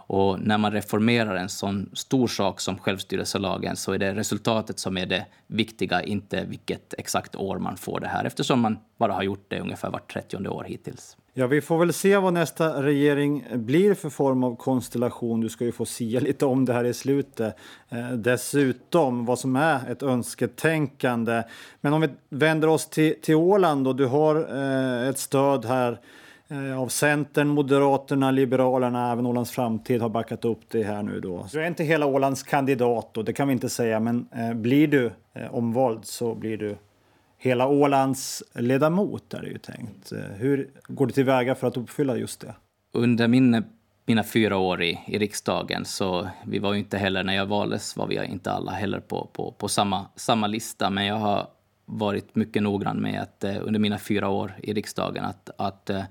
Och 0.08 0.40
när 0.40 0.58
man 0.58 0.72
reformerar 0.72 1.36
en 1.36 1.48
sån 1.48 1.90
stor 1.92 2.28
sak 2.28 2.60
som 2.60 2.78
självstyrelselagen 2.78 3.76
så 3.76 3.92
är 3.92 3.98
det 3.98 4.14
resultatet 4.14 4.78
som 4.78 4.96
är 4.96 5.06
det 5.06 5.26
viktiga, 5.46 6.02
inte 6.02 6.44
vilket 6.44 6.94
exakt 6.98 7.36
år 7.36 7.58
man 7.58 7.76
får 7.76 8.00
det 8.00 8.08
här, 8.08 8.24
eftersom 8.24 8.60
man 8.60 8.78
bara 8.96 9.12
har 9.12 9.22
gjort 9.22 9.44
det 9.48 9.60
ungefär 9.60 9.90
vart 9.90 10.12
30 10.12 10.48
år 10.48 10.64
hittills. 10.64 11.16
Ja, 11.38 11.46
vi 11.46 11.60
får 11.60 11.78
väl 11.78 11.92
se 11.92 12.16
vad 12.16 12.32
nästa 12.32 12.82
regering 12.82 13.44
blir 13.54 13.94
för 13.94 14.10
form 14.10 14.44
av 14.44 14.56
konstellation. 14.56 15.40
Du 15.40 15.48
ska 15.48 15.64
ju 15.64 15.72
få 15.72 15.84
sia 15.84 16.20
lite 16.20 16.46
om 16.46 16.64
det 16.64 16.72
här 16.72 16.84
i 16.84 16.94
slutet. 16.94 17.56
Eh, 17.88 18.10
dessutom 18.10 19.24
vad 19.24 19.38
som 19.38 19.56
är 19.56 19.90
ett 19.90 20.02
önsketänkande. 20.02 21.42
Men 21.80 21.92
om 21.92 22.00
vi 22.00 22.08
vänder 22.28 22.68
oss 22.68 22.90
till, 22.90 23.14
till 23.22 23.34
Åland 23.34 23.88
och 23.88 23.96
du 23.96 24.06
har 24.06 24.36
eh, 24.36 25.08
ett 25.08 25.18
stöd 25.18 25.64
här 25.64 26.00
eh, 26.48 26.80
av 26.80 26.88
Centern, 26.88 27.48
Moderaterna, 27.48 28.30
Liberalerna, 28.30 29.12
även 29.12 29.26
Ålands 29.26 29.50
Framtid 29.50 30.02
har 30.02 30.08
backat 30.08 30.44
upp 30.44 30.60
det 30.68 30.82
här 30.82 31.02
nu 31.02 31.20
då. 31.20 31.46
Du 31.52 31.62
är 31.62 31.66
inte 31.66 31.84
hela 31.84 32.06
Ålands 32.06 32.42
kandidat 32.42 33.16
och 33.16 33.24
det 33.24 33.32
kan 33.32 33.48
vi 33.48 33.52
inte 33.52 33.68
säga, 33.68 34.00
men 34.00 34.28
eh, 34.32 34.54
blir 34.54 34.88
du 34.88 35.10
eh, 35.34 35.54
omvald 35.54 36.04
så 36.04 36.34
blir 36.34 36.56
du 36.56 36.76
hela 37.46 37.68
Ålands 37.68 38.42
ledamot 38.54 39.34
är 39.34 39.42
det 39.42 39.48
ju 39.48 39.58
tänkt. 39.58 40.12
Eh, 40.12 40.18
hur 40.18 40.70
går 40.88 41.06
du 41.06 41.12
tillväga 41.12 41.54
för 41.54 41.66
att 41.66 41.76
uppfylla 41.76 42.16
just 42.16 42.40
det? 42.40 42.54
Under 42.92 43.28
min, 43.28 43.64
mina 44.06 44.24
fyra 44.24 44.56
år 44.56 44.82
i, 44.82 45.00
i 45.06 45.18
riksdagen 45.18 45.84
så 45.84 46.28
vi 46.46 46.58
var 46.58 46.72
ju 46.72 46.78
inte 46.78 46.98
heller, 46.98 47.24
när 47.24 47.34
jag 47.34 47.46
valdes 47.46 47.96
var 47.96 48.06
vi 48.06 48.24
inte 48.24 48.52
alla 48.52 48.72
heller 48.72 49.00
på, 49.00 49.30
på, 49.32 49.52
på 49.52 49.68
samma, 49.68 50.06
samma 50.16 50.46
lista, 50.46 50.90
men 50.90 51.06
jag 51.06 51.16
har 51.16 51.46
varit 51.84 52.34
mycket 52.34 52.62
noggrann 52.62 53.02
med 53.02 53.22
att 53.22 53.44
eh, 53.44 53.56
under 53.62 53.80
mina 53.80 53.98
fyra 53.98 54.28
år 54.28 54.54
i 54.62 54.72
riksdagen 54.72 55.24
att, 55.24 55.50
att, 55.58 55.90
eh, 55.90 56.04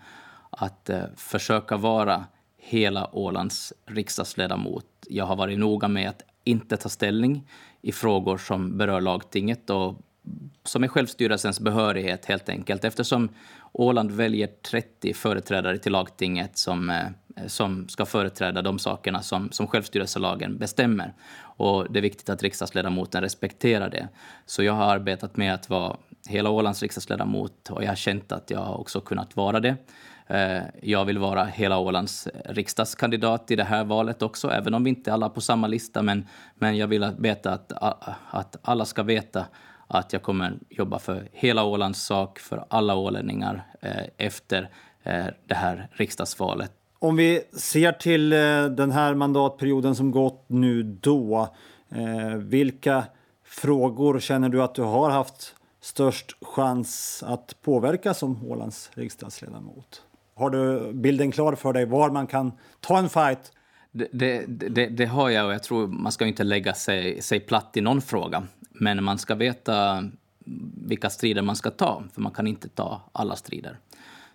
att, 0.49 0.89
att 0.89 1.09
försöka 1.15 1.77
vara 1.77 2.25
hela 2.57 3.09
Ålands 3.15 3.73
riksdagsledamot. 3.85 4.85
Jag 5.09 5.25
har 5.25 5.35
varit 5.35 5.59
noga 5.59 5.87
med 5.87 6.09
att 6.09 6.21
inte 6.43 6.77
ta 6.77 6.89
ställning 6.89 7.47
i 7.81 7.91
frågor 7.91 8.37
som 8.37 8.77
berör 8.77 9.01
lagtinget 9.01 9.69
och 9.69 9.95
som 10.63 10.83
är 10.83 10.87
självstyrelsens 10.87 11.59
behörighet 11.59 12.25
helt 12.25 12.49
enkelt 12.49 12.83
eftersom 12.83 13.29
Åland 13.71 14.11
väljer 14.11 14.47
30 14.47 15.13
företrädare 15.13 15.77
till 15.77 15.91
lagtinget 15.91 16.57
som, 16.57 16.89
eh, 16.89 17.05
som 17.47 17.89
ska 17.89 18.05
företräda 18.05 18.61
de 18.61 18.79
sakerna 18.79 19.21
som, 19.21 19.51
som 19.51 19.67
självstyrelselagen 19.67 20.57
bestämmer. 20.57 21.13
Och 21.37 21.91
det 21.91 21.99
är 21.99 22.01
viktigt 22.01 22.29
att 22.29 22.43
riksdagsledamoten 22.43 23.21
respekterar 23.21 23.89
det. 23.89 24.07
Så 24.45 24.63
jag 24.63 24.73
har 24.73 24.85
arbetat 24.85 25.37
med 25.37 25.53
att 25.53 25.69
vara 25.69 25.97
hela 26.27 26.49
Ålands 26.49 26.81
riksdagsledamot 26.81 27.69
och 27.69 27.83
jag 27.83 27.87
har 27.87 27.95
känt 27.95 28.31
att 28.31 28.49
jag 28.49 28.59
har 28.59 28.77
också 28.77 29.01
kunnat 29.01 29.35
vara 29.35 29.59
det. 29.59 29.75
Eh, 30.27 30.63
jag 30.81 31.05
vill 31.05 31.17
vara 31.17 31.45
hela 31.45 31.77
Ålands 31.77 32.27
riksdagskandidat 32.45 33.51
i 33.51 33.55
det 33.55 33.63
här 33.63 33.83
valet 33.83 34.21
också, 34.21 34.51
även 34.51 34.73
om 34.73 34.83
vi 34.83 34.89
inte 34.89 35.13
alla 35.13 35.25
är 35.25 35.29
på 35.29 35.41
samma 35.41 35.67
lista. 35.67 36.01
Men, 36.01 36.27
men 36.55 36.77
jag 36.77 36.87
vill 36.87 37.11
veta 37.17 37.51
att, 37.53 37.71
att 38.29 38.57
alla 38.61 38.85
ska 38.85 39.03
veta 39.03 39.45
att 39.87 40.13
jag 40.13 40.23
kommer 40.23 40.59
jobba 40.69 40.99
för 40.99 41.29
hela 41.31 41.63
Ålands 41.63 42.05
sak, 42.05 42.39
för 42.39 42.65
alla 42.69 42.95
ålänningar 42.95 43.67
eh, 43.81 43.91
efter 44.17 44.69
eh, 45.03 45.25
det 45.47 45.55
här 45.55 45.87
riksdagsvalet. 45.91 46.71
Om 46.99 47.15
vi 47.15 47.41
ser 47.53 47.91
till 47.91 48.33
eh, 48.33 48.65
den 48.65 48.91
här 48.91 49.13
mandatperioden 49.15 49.95
som 49.95 50.11
gått 50.11 50.45
nu 50.47 50.83
då, 50.83 51.55
vilka 52.37 53.03
frågor 53.45 54.19
känner 54.19 54.49
du 54.49 54.63
att 54.63 54.75
du 54.75 54.81
har 54.81 55.09
haft 55.09 55.55
störst 55.81 56.37
chans 56.41 57.23
att 57.27 57.61
påverka 57.61 58.13
som 58.13 58.45
Ålands 58.45 58.91
riksdagsledamot? 58.93 60.01
Har 60.35 60.49
du 60.49 60.93
bilden 60.93 61.31
klar 61.31 61.55
för 61.55 61.73
dig 61.73 61.85
var 61.85 62.09
man 62.09 62.27
kan 62.27 62.51
ta 62.79 62.97
en 62.97 63.09
fight? 63.09 63.51
Det, 63.97 64.07
det, 64.11 64.45
det, 64.47 64.87
det 64.87 65.05
har 65.05 65.29
jag 65.29 65.45
och 65.45 65.53
jag 65.53 65.63
tror 65.63 65.87
man 65.87 66.11
ska 66.11 66.25
inte 66.25 66.43
lägga 66.43 66.73
sig, 66.73 67.21
sig 67.21 67.39
platt 67.39 67.77
i 67.77 67.81
någon 67.81 68.01
fråga. 68.01 68.43
Men 68.69 69.03
man 69.03 69.17
ska 69.17 69.35
veta 69.35 70.03
vilka 70.85 71.09
strider 71.09 71.41
man 71.41 71.55
ska 71.55 71.71
ta, 71.71 72.03
för 72.13 72.21
man 72.21 72.31
kan 72.31 72.47
inte 72.47 72.69
ta 72.69 73.01
alla 73.11 73.35
strider. 73.35 73.77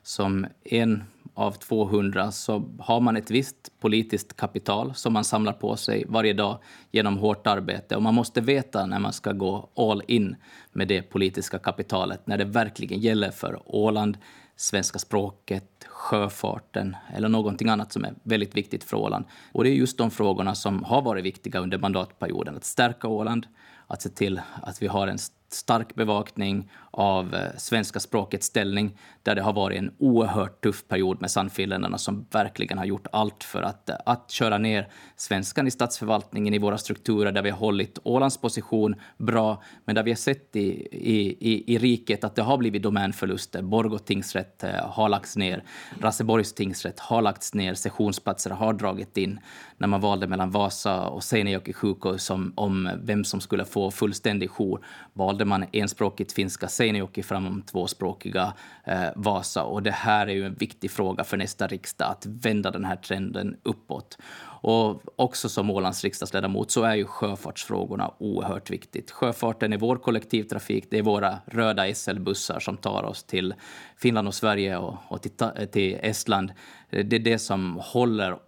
Som 0.02 0.46
en 0.64 1.04
av 1.34 1.52
200 1.52 2.32
så 2.32 2.64
har 2.78 3.00
man 3.00 3.16
ett 3.16 3.30
visst 3.30 3.80
politiskt 3.80 4.36
kapital 4.36 4.94
som 4.94 5.12
man 5.12 5.24
samlar 5.24 5.52
på 5.52 5.76
sig 5.76 6.04
varje 6.08 6.32
dag 6.32 6.58
genom 6.90 7.18
hårt 7.18 7.46
arbete. 7.46 7.96
Och 7.96 8.02
man 8.02 8.14
måste 8.14 8.40
veta 8.40 8.86
när 8.86 8.98
man 8.98 9.12
ska 9.12 9.32
gå 9.32 9.68
all 9.76 10.02
in 10.08 10.36
med 10.72 10.88
det 10.88 11.02
politiska 11.02 11.58
kapitalet, 11.58 12.26
när 12.26 12.38
det 12.38 12.44
verkligen 12.44 13.00
gäller 13.00 13.30
för 13.30 13.62
Åland, 13.64 14.18
svenska 14.60 14.98
språket, 14.98 15.84
sjöfarten 15.88 16.96
eller 17.14 17.28
någonting 17.28 17.68
annat 17.68 17.92
som 17.92 18.04
är 18.04 18.14
väldigt 18.22 18.56
viktigt 18.56 18.84
för 18.84 18.96
Åland. 18.96 19.24
Och 19.52 19.64
det 19.64 19.70
är 19.70 19.74
just 19.74 19.98
de 19.98 20.10
frågorna 20.10 20.54
som 20.54 20.84
har 20.84 21.02
varit 21.02 21.24
viktiga 21.24 21.60
under 21.60 21.78
mandatperioden. 21.78 22.56
Att 22.56 22.64
stärka 22.64 23.08
Åland, 23.08 23.46
att 23.90 24.02
se 24.02 24.08
till 24.08 24.40
att 24.62 24.82
vi 24.82 24.86
har 24.86 25.06
en 25.06 25.18
stark 25.52 25.94
bevakning 25.94 26.70
av 26.90 27.34
eh, 27.34 27.56
svenska 27.56 28.00
språkets 28.00 28.46
ställning 28.46 28.98
där 29.22 29.34
det 29.34 29.42
har 29.42 29.52
varit 29.52 29.78
en 29.78 29.92
oerhört 29.98 30.62
tuff 30.62 30.88
period 30.88 31.20
med 31.20 31.30
Sannfinländarna 31.30 31.98
som 31.98 32.26
verkligen 32.30 32.78
har 32.78 32.84
gjort 32.84 33.06
allt 33.12 33.44
för 33.44 33.62
att, 33.62 33.88
eh, 33.88 33.96
att 34.06 34.30
köra 34.30 34.58
ner 34.58 34.88
svenskan 35.16 35.66
i 35.66 35.70
statsförvaltningen, 35.70 36.54
i 36.54 36.58
våra 36.58 36.78
strukturer, 36.78 37.32
där 37.32 37.42
vi 37.42 37.50
har 37.50 37.58
hållit 37.58 37.98
Ålands 38.02 38.36
position 38.36 38.94
bra, 39.18 39.62
men 39.84 39.94
där 39.94 40.02
vi 40.02 40.10
har 40.10 40.16
sett 40.16 40.56
i, 40.56 40.88
i, 40.92 41.36
i, 41.52 41.74
i 41.74 41.78
riket 41.78 42.24
att 42.24 42.36
det 42.36 42.42
har 42.42 42.58
blivit 42.58 42.82
domänförluster. 42.82 43.62
Borgå 43.62 43.98
tingsrätt 43.98 44.64
eh, 44.64 44.70
har 44.70 45.08
lagts 45.08 45.36
ner, 45.36 45.64
Raseborgs 46.00 46.52
tingsrätt 46.52 47.00
har 47.00 47.22
lagts 47.22 47.54
ner, 47.54 47.74
sessionsplatser 47.74 48.50
har 48.50 48.72
dragit 48.72 49.16
in. 49.16 49.40
När 49.78 49.88
man 49.88 50.00
valde 50.00 50.26
mellan 50.26 50.50
Vasa 50.50 51.08
och 51.08 51.24
Seinejoki 51.24 51.72
sjukhus 51.72 52.30
om, 52.30 52.52
om 52.56 52.90
vem 53.02 53.24
som 53.24 53.40
skulle 53.40 53.64
få 53.64 53.79
fullständig 53.90 54.50
jour, 54.50 54.84
valde 55.12 55.44
man 55.44 55.64
enspråkigt 55.72 56.32
finska 56.32 56.68
Seinäjoki 56.68 57.22
framom 57.22 57.62
tvåspråkiga 57.62 58.52
eh, 58.84 59.08
Vasa. 59.16 59.62
Och 59.62 59.82
det 59.82 59.90
här 59.90 60.26
är 60.26 60.32
ju 60.32 60.46
en 60.46 60.54
viktig 60.54 60.90
fråga 60.90 61.24
för 61.24 61.36
nästa 61.36 61.66
riksdag, 61.66 62.10
att 62.10 62.26
vända 62.26 62.70
den 62.70 62.84
här 62.84 62.96
trenden 62.96 63.56
uppåt. 63.62 64.18
Och 64.62 65.02
också 65.16 65.48
som 65.48 65.70
Ålands 65.70 66.04
riksdagsledamot 66.04 66.70
så 66.70 66.82
är 66.82 66.94
ju 66.94 67.04
sjöfartsfrågorna 67.04 68.14
oerhört 68.18 68.70
viktigt. 68.70 69.10
Sjöfarten 69.10 69.72
är 69.72 69.78
vår 69.78 69.96
kollektivtrafik, 69.96 70.86
det 70.90 70.98
är 70.98 71.02
våra 71.02 71.38
röda 71.46 71.94
SL-bussar 71.94 72.60
som 72.60 72.76
tar 72.76 73.02
oss 73.02 73.24
till 73.24 73.54
Finland 73.96 74.28
och 74.28 74.34
Sverige 74.34 74.76
och, 74.76 74.96
och 75.08 75.22
till, 75.22 75.32
till 75.72 75.98
Estland. 76.02 76.52
Eh, 76.90 77.04
det 77.04 77.16
är 77.16 77.20
det 77.20 77.38
som 77.38 77.80
håller, 77.82 78.38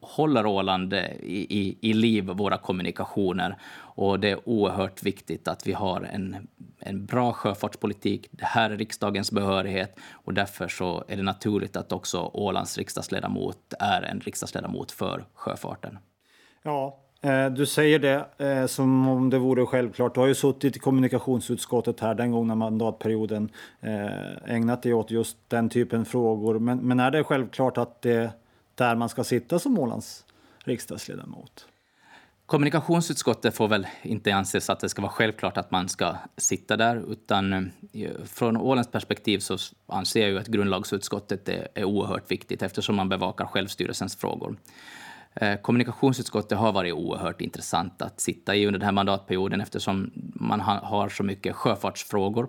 håller 0.00 0.46
Åland 0.46 0.92
eh, 0.92 1.12
i, 1.22 1.46
i, 1.50 1.78
i 1.80 1.92
liv, 1.92 2.24
våra 2.24 2.58
kommunikationer. 2.58 3.56
Och 3.94 4.20
det 4.20 4.30
är 4.30 4.48
oerhört 4.48 5.02
viktigt 5.02 5.48
att 5.48 5.66
vi 5.66 5.72
har 5.72 6.00
en, 6.00 6.48
en 6.78 7.06
bra 7.06 7.32
sjöfartspolitik. 7.32 8.28
Det 8.30 8.44
här 8.44 8.70
är 8.70 8.76
riksdagens 8.76 9.32
behörighet 9.32 9.98
och 10.12 10.34
därför 10.34 10.68
så 10.68 11.04
är 11.08 11.16
det 11.16 11.22
naturligt 11.22 11.76
att 11.76 11.92
också 11.92 12.30
Ålands 12.32 12.78
riksdagsledamot 12.78 13.74
är 13.78 14.02
en 14.02 14.20
riksdagsledamot 14.20 14.92
för 14.92 15.24
sjöfarten. 15.34 15.98
Ja, 16.62 17.01
Eh, 17.24 17.50
du 17.50 17.66
säger 17.66 17.98
det 17.98 18.26
eh, 18.38 18.66
som 18.66 19.08
om 19.08 19.30
det 19.30 19.38
vore 19.38 19.66
självklart. 19.66 20.14
Du 20.14 20.20
har 20.20 20.26
ju 20.26 20.34
suttit 20.34 20.76
i 20.76 20.78
kommunikationsutskottet 20.78 22.00
här 22.00 22.14
den 22.14 22.30
gångna 22.30 22.54
mandatperioden, 22.54 23.50
eh, 23.80 24.54
ägnat 24.54 24.82
dig 24.82 24.94
åt 24.94 25.10
just 25.10 25.36
den 25.48 25.68
typen 25.68 26.04
frågor. 26.04 26.58
Men, 26.58 26.78
men 26.78 27.00
är 27.00 27.10
det 27.10 27.24
självklart 27.24 27.78
att 27.78 28.02
det 28.02 28.12
är 28.12 28.30
där 28.74 28.96
man 28.96 29.08
ska 29.08 29.24
sitta 29.24 29.58
som 29.58 29.78
Ålands 29.78 30.24
riksdagsledamot? 30.64 31.66
Kommunikationsutskottet 32.46 33.54
får 33.54 33.68
väl 33.68 33.86
inte 34.02 34.34
anses 34.34 34.70
att 34.70 34.80
det 34.80 34.88
ska 34.88 35.02
vara 35.02 35.12
självklart 35.12 35.56
att 35.56 35.70
man 35.70 35.88
ska 35.88 36.16
sitta 36.36 36.76
där, 36.76 37.12
utan 37.12 37.70
från 38.24 38.56
Ålands 38.56 38.90
perspektiv 38.90 39.38
så 39.38 39.56
anser 39.86 40.20
jag 40.20 40.30
ju 40.30 40.38
att 40.38 40.46
grundlagsutskottet 40.46 41.48
är, 41.48 41.68
är 41.74 41.84
oerhört 41.84 42.30
viktigt 42.30 42.62
eftersom 42.62 42.96
man 42.96 43.08
bevakar 43.08 43.46
självstyrelsens 43.46 44.16
frågor. 44.16 44.56
Eh, 45.34 45.60
kommunikationsutskottet 45.60 46.58
har 46.58 46.72
varit 46.72 46.94
oerhört 46.94 47.40
intressant 47.40 48.02
att 48.02 48.20
sitta 48.20 48.56
i 48.56 48.66
under 48.66 48.78
den 48.78 48.84
här 48.84 48.92
mandatperioden 48.92 49.60
eftersom 49.60 50.10
man 50.34 50.60
har 50.60 51.08
så 51.08 51.22
mycket 51.22 51.56
sjöfartsfrågor. 51.56 52.48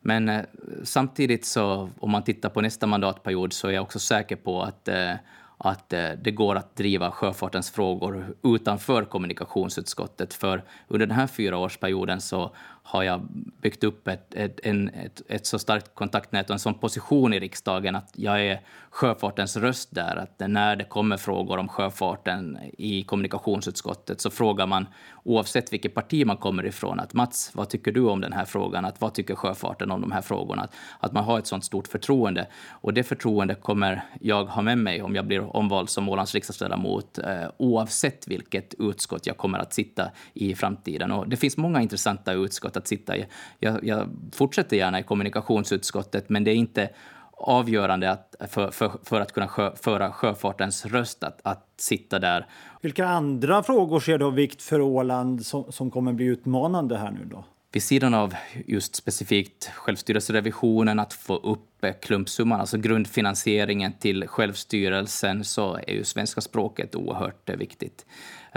Men 0.00 0.28
eh, 0.28 0.42
samtidigt 0.84 1.46
så, 1.46 1.90
om 2.00 2.10
man 2.10 2.22
tittar 2.22 2.48
på 2.48 2.60
nästa 2.60 2.86
mandatperiod, 2.86 3.52
så 3.52 3.68
är 3.68 3.72
jag 3.72 3.82
också 3.82 3.98
säker 3.98 4.36
på 4.36 4.62
att 4.62 4.88
eh, 4.88 5.14
att 5.58 5.88
det 6.22 6.30
går 6.34 6.56
att 6.56 6.76
driva 6.76 7.10
sjöfartens 7.10 7.70
frågor 7.70 8.36
utanför 8.42 9.04
kommunikationsutskottet. 9.04 10.34
För 10.34 10.64
under 10.88 11.06
den 11.06 11.16
här 11.16 11.26
fyraårsperioden 11.26 12.20
så 12.20 12.54
har 12.86 13.02
jag 13.02 13.20
byggt 13.62 13.84
upp 13.84 14.08
ett, 14.08 14.34
ett, 14.34 14.60
en, 14.62 14.88
ett, 14.88 15.22
ett, 15.28 15.46
så 15.46 15.58
starkt 15.58 15.94
kontaktnät 15.94 16.50
och 16.50 16.54
en 16.54 16.58
sån 16.58 16.74
position 16.74 17.32
i 17.34 17.40
riksdagen 17.40 17.96
att 17.96 18.10
jag 18.14 18.40
är 18.46 18.60
sjöfartens 18.90 19.56
röst 19.56 19.88
där. 19.92 20.16
Att 20.16 20.48
när 20.48 20.76
det 20.76 20.84
kommer 20.84 21.16
frågor 21.16 21.58
om 21.58 21.68
sjöfarten 21.68 22.58
i 22.78 23.02
kommunikationsutskottet 23.02 24.20
så 24.20 24.30
frågar 24.30 24.66
man 24.66 24.86
oavsett 25.24 25.72
vilket 25.72 25.94
parti 25.94 26.26
man 26.26 26.36
kommer 26.36 26.66
ifrån 26.66 27.00
att 27.00 27.14
Mats, 27.14 27.50
vad 27.54 27.68
tycker 27.68 27.92
du 27.92 28.00
om 28.00 28.20
den 28.20 28.32
här 28.32 28.44
frågan? 28.44 28.84
Att 28.84 29.00
vad 29.00 29.14
tycker 29.14 29.34
sjöfarten 29.34 29.90
om 29.90 30.00
de 30.00 30.12
här 30.12 30.22
frågorna? 30.22 30.62
Att, 30.62 30.74
att 31.00 31.12
man 31.12 31.24
har 31.24 31.38
ett 31.38 31.46
sånt 31.46 31.64
stort 31.64 31.88
förtroende. 31.88 32.46
Och 32.70 32.94
det 32.94 33.02
förtroendet 33.02 33.62
kommer 33.62 34.04
jag 34.20 34.44
ha 34.44 34.62
med 34.62 34.78
mig 34.78 35.02
om 35.02 35.14
jag 35.14 35.26
blir 35.26 35.56
omvald 35.56 35.90
som 35.90 36.08
Ålands 36.08 36.34
riksdagsledamot 36.34 37.18
eh, 37.18 37.50
oavsett 37.56 38.28
vilket 38.28 38.74
utskott 38.78 39.26
jag 39.26 39.36
kommer 39.36 39.58
att 39.58 39.72
sitta 39.72 40.10
i 40.34 40.54
framtiden. 40.54 41.12
Och 41.12 41.28
det 41.28 41.36
finns 41.36 41.56
många 41.56 41.82
intressanta 41.82 42.32
utskott 42.32 42.75
att 42.76 42.88
sitta 42.88 43.16
i. 43.16 43.26
Jag, 43.58 43.84
jag 43.84 44.08
fortsätter 44.32 44.76
gärna 44.76 45.00
i 45.00 45.02
kommunikationsutskottet, 45.02 46.28
men 46.28 46.44
det 46.44 46.50
är 46.50 46.54
inte 46.54 46.90
avgörande 47.36 48.10
att, 48.10 48.34
för, 48.48 48.70
för, 48.70 48.90
för 49.04 49.20
att 49.20 49.32
kunna 49.32 49.48
sjö, 49.48 49.76
föra 49.76 50.12
sjöfartens 50.12 50.86
röst 50.86 51.22
att, 51.24 51.40
att 51.42 51.66
sitta 51.76 52.18
där. 52.18 52.46
Vilka 52.80 53.06
andra 53.06 53.62
frågor 53.62 54.00
ser 54.00 54.18
du 54.18 54.24
av 54.24 54.34
vikt 54.34 54.62
för 54.62 54.80
Åland 54.80 55.46
som, 55.46 55.72
som 55.72 55.90
kommer 55.90 56.12
bli 56.12 56.24
utmanande 56.24 56.98
här 56.98 57.10
nu 57.10 57.24
då? 57.24 57.44
Vid 57.72 57.82
sidan 57.82 58.14
av 58.14 58.34
just 58.66 58.96
specifikt 58.96 59.70
självstyrelserevisionen, 59.74 60.98
att 60.98 61.12
få 61.12 61.36
upp 61.36 61.84
klumpsumman, 62.02 62.60
alltså 62.60 62.78
grundfinansieringen 62.78 63.92
till 63.92 64.28
självstyrelsen, 64.28 65.44
så 65.44 65.74
är 65.86 65.92
ju 65.92 66.04
svenska 66.04 66.40
språket 66.40 66.94
oerhört 66.94 67.50
viktigt. 67.50 68.06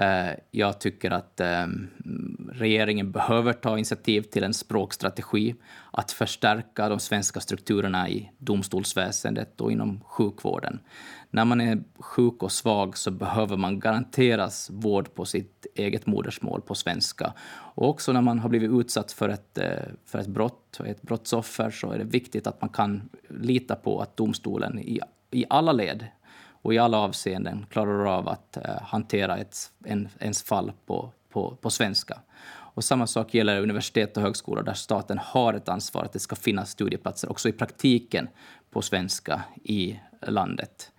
Eh, 0.01 0.33
jag 0.51 0.79
tycker 0.79 1.11
att 1.11 1.39
ehm, 1.39 1.87
regeringen 2.51 3.11
behöver 3.11 3.53
ta 3.53 3.77
initiativ 3.77 4.21
till 4.21 4.43
en 4.43 4.53
språkstrategi, 4.53 5.55
att 5.91 6.11
förstärka 6.11 6.89
de 6.89 6.99
svenska 6.99 7.39
strukturerna 7.39 8.09
i 8.09 8.31
domstolsväsendet 8.37 9.61
och 9.61 9.71
inom 9.71 10.01
sjukvården. 10.05 10.79
När 11.29 11.45
man 11.45 11.61
är 11.61 11.83
sjuk 11.99 12.43
och 12.43 12.51
svag 12.51 12.97
så 12.97 13.11
behöver 13.11 13.57
man 13.57 13.79
garanteras 13.79 14.69
vård 14.69 15.13
på 15.13 15.25
sitt 15.25 15.65
eget 15.75 16.05
modersmål 16.05 16.61
på 16.61 16.75
svenska. 16.75 17.33
Och 17.51 17.89
också 17.89 18.13
när 18.13 18.21
man 18.21 18.39
har 18.39 18.49
blivit 18.49 18.71
utsatt 18.71 19.11
för 19.11 19.29
ett, 19.29 19.57
eh, 19.57 19.67
för 20.05 20.19
ett 20.19 20.27
brott 20.27 20.77
och 20.79 20.87
ett 20.87 21.01
brottsoffer 21.01 21.69
så 21.69 21.91
är 21.91 21.97
det 21.97 22.03
viktigt 22.03 22.47
att 22.47 22.61
man 22.61 22.69
kan 22.69 23.09
lita 23.29 23.75
på 23.75 24.01
att 24.01 24.17
domstolen 24.17 24.79
i, 24.79 24.99
i 25.31 25.45
alla 25.49 25.71
led 25.71 26.05
och 26.61 26.73
i 26.73 26.77
alla 26.77 26.97
avseenden 26.97 27.65
klarar 27.69 28.05
av 28.05 28.29
att 28.29 28.57
eh, 28.57 28.81
hantera 28.81 29.37
ett, 29.37 29.71
en, 29.85 30.09
ens 30.19 30.43
fall 30.43 30.71
på, 30.85 31.11
på, 31.29 31.57
på 31.61 31.69
svenska. 31.69 32.19
Och 32.79 32.83
samma 32.83 33.07
sak 33.07 33.33
gäller 33.33 33.61
universitet 33.61 34.17
och 34.17 34.23
högskolor 34.23 34.63
där 34.63 34.73
staten 34.73 35.17
har 35.17 35.53
ett 35.53 35.69
ansvar 35.69 36.03
att 36.03 36.13
det 36.13 36.19
ska 36.19 36.35
finnas 36.35 36.71
studieplatser 36.71 37.31
också 37.31 37.49
i 37.49 37.51
praktiken 37.51 38.27
på 38.71 38.81
svenska 38.81 39.43
i 39.63 39.99
landet. 40.21 40.91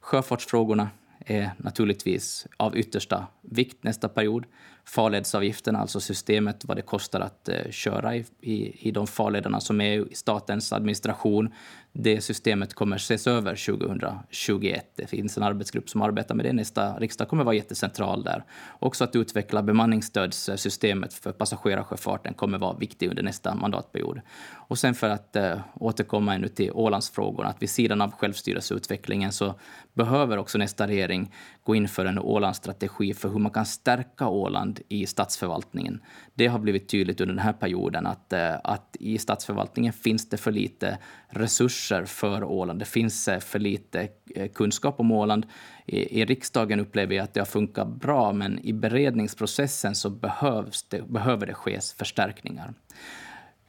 Sjöfartsfrågorna 0.00 0.90
är 1.18 1.50
naturligtvis 1.56 2.46
av 2.56 2.76
yttersta 2.76 3.26
vikt 3.40 3.84
nästa 3.84 4.08
period. 4.08 4.44
Farledsavgifterna, 4.88 5.78
alltså 5.78 6.00
systemet, 6.00 6.64
vad 6.64 6.76
det 6.76 6.82
kostar 6.82 7.20
att 7.20 7.48
eh, 7.48 7.70
köra 7.70 8.16
i, 8.16 8.24
i, 8.40 8.88
i 8.88 8.90
de 8.90 9.06
farlederna 9.06 9.60
som 9.60 9.80
är 9.80 10.12
i 10.12 10.14
statens 10.14 10.72
administration, 10.72 11.52
det 11.92 12.20
systemet 12.20 12.74
kommer 12.74 12.96
ses 12.96 13.26
över 13.26 13.66
2021. 13.66 14.92
Det 14.96 15.06
finns 15.06 15.36
en 15.36 15.42
arbetsgrupp 15.42 15.90
som 15.90 16.02
arbetar 16.02 16.34
med 16.34 16.44
det. 16.44 16.52
Nästa 16.52 16.98
riksdag 16.98 17.28
kommer 17.28 17.44
vara 17.44 17.54
jättecentral 17.54 18.22
där. 18.22 18.44
Också 18.78 19.04
att 19.04 19.16
utveckla 19.16 19.62
bemanningsstödssystemet 19.62 21.14
för 21.14 21.32
passagerarsjöfarten 21.32 22.34
kommer 22.34 22.58
vara 22.58 22.76
viktigt 22.76 23.10
under 23.10 23.22
nästa 23.22 23.54
mandatperiod. 23.54 24.20
Och 24.50 24.78
sen 24.78 24.94
för 24.94 25.08
att 25.08 25.36
eh, 25.36 25.58
återkomma 25.74 26.34
ännu 26.34 26.48
till 26.48 26.70
Ålandsfrågorna, 26.72 27.48
att 27.48 27.62
vid 27.62 27.70
sidan 27.70 28.00
av 28.00 28.12
självstyrelseutvecklingen 28.12 29.32
så 29.32 29.54
behöver 29.94 30.36
också 30.36 30.58
nästa 30.58 30.86
regering 30.86 31.34
gå 31.68 31.74
in 31.74 31.88
för 31.88 32.04
en 32.04 32.18
Ålandsstrategi 32.18 33.14
för 33.14 33.28
hur 33.28 33.38
man 33.38 33.52
kan 33.52 33.66
stärka 33.66 34.28
Åland 34.28 34.80
i 34.88 35.06
statsförvaltningen. 35.06 36.00
Det 36.34 36.46
har 36.46 36.58
blivit 36.58 36.88
tydligt 36.88 37.20
under 37.20 37.34
den 37.34 37.44
här 37.44 37.52
perioden 37.52 38.06
att, 38.06 38.32
eh, 38.32 38.54
att 38.64 38.96
i 39.00 39.18
statsförvaltningen 39.18 39.92
finns 39.92 40.28
det 40.28 40.36
för 40.36 40.52
lite 40.52 40.98
resurser 41.28 42.04
för 42.04 42.44
Åland. 42.44 42.78
Det 42.78 42.84
finns 42.84 43.28
eh, 43.28 43.40
för 43.40 43.58
lite 43.58 44.08
eh, 44.34 44.48
kunskap 44.48 45.00
om 45.00 45.12
Åland. 45.12 45.46
I, 45.86 46.20
i 46.20 46.24
riksdagen 46.24 46.80
upplever 46.80 47.14
jag 47.14 47.24
att 47.24 47.34
det 47.34 47.40
har 47.40 47.46
funkat 47.46 47.88
bra, 47.88 48.32
men 48.32 48.58
i 48.58 48.72
beredningsprocessen 48.72 49.94
så 49.94 50.10
behövs 50.10 50.82
det, 50.82 51.02
behöver 51.02 51.46
det 51.46 51.54
ske 51.54 51.80
förstärkningar. 51.98 52.74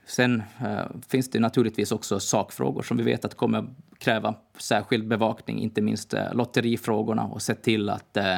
Sen 0.10 0.44
eh, 0.62 0.86
finns 1.08 1.30
det 1.30 1.40
naturligtvis 1.40 1.92
också 1.92 2.20
sakfrågor 2.20 2.82
som 2.82 2.98
vi 2.98 3.04
vet 3.04 3.26
att 3.26 3.36
kommer 3.36 3.68
kräva 3.98 4.36
särskild 4.58 5.08
bevakning, 5.08 5.60
inte 5.60 5.82
minst 5.82 6.14
eh, 6.14 6.34
lotterifrågorna 6.34 7.24
och 7.24 7.42
se 7.42 7.56
till 7.56 7.90
att, 7.90 8.18
eh, 8.18 8.38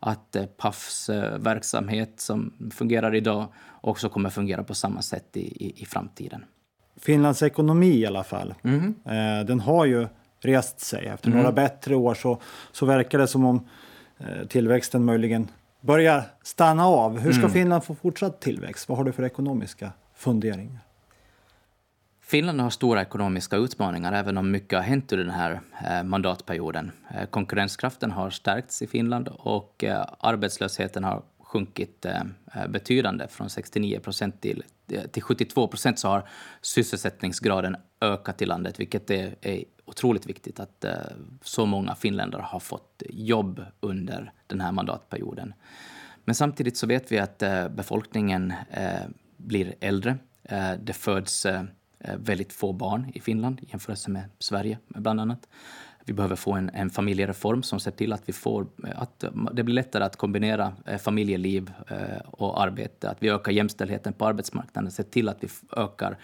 att 0.00 0.36
eh, 0.36 0.44
Pafs 0.44 1.08
verksamhet 1.38 2.20
som 2.20 2.70
fungerar 2.74 3.14
idag 3.14 3.46
också 3.80 4.08
kommer 4.08 4.30
fungera 4.30 4.64
på 4.64 4.74
samma 4.74 5.02
sätt 5.02 5.36
i, 5.36 5.66
i, 5.66 5.82
i 5.82 5.86
framtiden. 5.86 6.44
Finlands 6.96 7.42
ekonomi 7.42 7.90
i 7.90 8.06
alla 8.06 8.24
fall, 8.24 8.54
mm. 8.62 8.94
eh, 9.04 9.46
den 9.46 9.60
har 9.60 9.84
ju 9.84 10.06
rest 10.40 10.80
sig. 10.80 11.06
Efter 11.06 11.28
mm. 11.28 11.38
några 11.38 11.52
bättre 11.52 11.96
år 11.96 12.14
så, 12.14 12.40
så 12.72 12.86
verkar 12.86 13.18
det 13.18 13.26
som 13.26 13.44
om 13.44 13.66
eh, 14.18 14.46
tillväxten 14.48 15.04
möjligen 15.04 15.48
börjar 15.80 16.22
stanna 16.42 16.86
av. 16.86 17.18
Hur 17.18 17.32
ska 17.32 17.40
mm. 17.40 17.52
Finland 17.52 17.84
få 17.84 17.94
fortsatt 17.94 18.40
tillväxt? 18.40 18.88
Vad 18.88 18.98
har 18.98 19.04
du 19.04 19.12
för 19.12 19.22
ekonomiska 19.22 19.92
funderingar? 20.14 20.78
Finland 22.32 22.60
har 22.60 22.70
stora 22.70 23.02
ekonomiska 23.02 23.56
utmaningar, 23.56 24.12
även 24.12 24.38
om 24.38 24.50
mycket 24.50 24.78
har 24.78 24.84
hänt 24.84 25.12
under 25.12 25.24
den 25.24 25.34
här 25.34 25.60
eh, 25.84 26.02
mandatperioden. 26.02 26.92
Eh, 27.14 27.26
konkurrenskraften 27.26 28.10
har 28.10 28.30
stärkts 28.30 28.82
i 28.82 28.86
Finland 28.86 29.28
och 29.28 29.84
eh, 29.84 30.06
arbetslösheten 30.18 31.04
har 31.04 31.22
sjunkit 31.40 32.06
betydande. 32.68 33.28
Från 33.28 33.50
69 33.50 34.00
procent 34.00 34.40
till, 34.40 34.64
till 35.10 35.22
72 35.22 35.68
procent 35.68 35.98
så 35.98 36.08
har 36.08 36.28
sysselsättningsgraden 36.60 37.76
ökat 38.00 38.42
i 38.42 38.46
landet, 38.46 38.80
vilket 38.80 39.10
är, 39.10 39.34
är 39.40 39.64
otroligt 39.84 40.26
viktigt 40.26 40.60
att 40.60 40.84
så 41.42 41.66
många 41.66 41.94
finländare 41.94 42.42
har 42.42 42.60
fått 42.60 43.02
jobb 43.10 43.64
under 43.80 44.32
den 44.46 44.60
här 44.60 44.72
mandatperioden. 44.72 45.54
Men 46.24 46.34
samtidigt 46.34 46.76
så 46.76 46.86
vet 46.86 47.12
vi 47.12 47.18
att 47.18 47.42
befolkningen 47.70 48.52
blir 49.36 49.74
äldre. 49.80 50.16
det 50.78 50.92
föds 50.92 51.46
Eh, 52.04 52.16
väldigt 52.16 52.52
få 52.52 52.72
barn 52.72 53.10
i 53.14 53.20
Finland 53.20 53.60
i 53.62 53.66
jämförelse 53.70 54.10
med 54.10 54.24
Sverige, 54.38 54.78
bland 54.88 55.20
annat. 55.20 55.48
Vi 56.04 56.12
behöver 56.12 56.36
få 56.36 56.52
en, 56.52 56.70
en 56.74 56.90
familjereform 56.90 57.62
som 57.62 57.80
ser 57.80 57.90
till 57.90 58.12
att, 58.12 58.22
vi 58.26 58.32
får, 58.32 58.66
eh, 58.84 59.02
att 59.02 59.24
eh, 59.24 59.30
det 59.52 59.62
blir 59.62 59.74
lättare 59.74 60.04
att 60.04 60.16
kombinera 60.16 60.72
familjeliv 60.98 61.72
och 62.26 62.62
arbete, 62.62 63.10
att 63.10 63.22
vi 63.22 63.30
ökar 63.30 63.52
jämställdheten 63.52 64.12
på 64.12 64.26
arbetsmarknaden, 64.26 64.90
ser 64.90 65.02
till 65.02 65.28
att 65.28 65.44
vi 65.44 65.48
ökar 65.76 66.18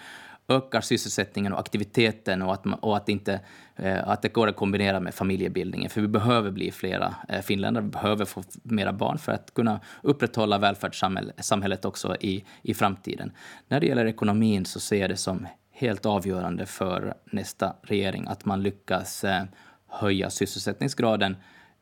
ökar 0.49 0.81
sysselsättningen 0.81 1.53
och 1.53 1.59
aktiviteten 1.59 2.43
och 2.43 2.55
att, 2.55 2.67
och 2.81 2.97
att, 2.97 3.09
inte, 3.09 3.41
eh, 3.77 4.09
att 4.09 4.23
det 4.23 4.29
går 4.29 4.49
att 4.49 4.57
kombinera 4.57 5.01
med 5.01 5.15
familjebildningen. 5.15 5.91
För 5.91 6.01
vi 6.01 6.09
behöver 6.09 6.51
bli 6.51 6.71
flera 6.71 7.15
finländare, 7.43 7.85
vi 7.85 7.91
behöver 7.91 8.25
få 8.25 8.43
mera 8.63 8.93
barn 8.93 9.19
för 9.19 9.33
att 9.33 9.55
kunna 9.55 9.81
upprätthålla 10.03 10.59
välfärdssamhället 10.59 11.85
också 11.85 12.17
i, 12.21 12.45
i 12.63 12.75
framtiden. 12.75 13.33
När 13.69 13.81
det 13.81 13.87
gäller 13.87 14.07
ekonomin 14.07 14.65
så 14.65 14.81
ser 14.81 15.01
jag 15.01 15.11
det 15.11 15.17
som 15.17 15.47
helt 15.79 16.07
avgörande 16.07 16.67
för 16.67 17.15
nästa 17.25 17.77
regering 17.83 18.27
att 18.27 18.45
man 18.45 18.63
lyckas 18.63 19.25
eh, 19.25 19.45
höja 19.87 20.31
sysselsättningsgraden 20.31 21.37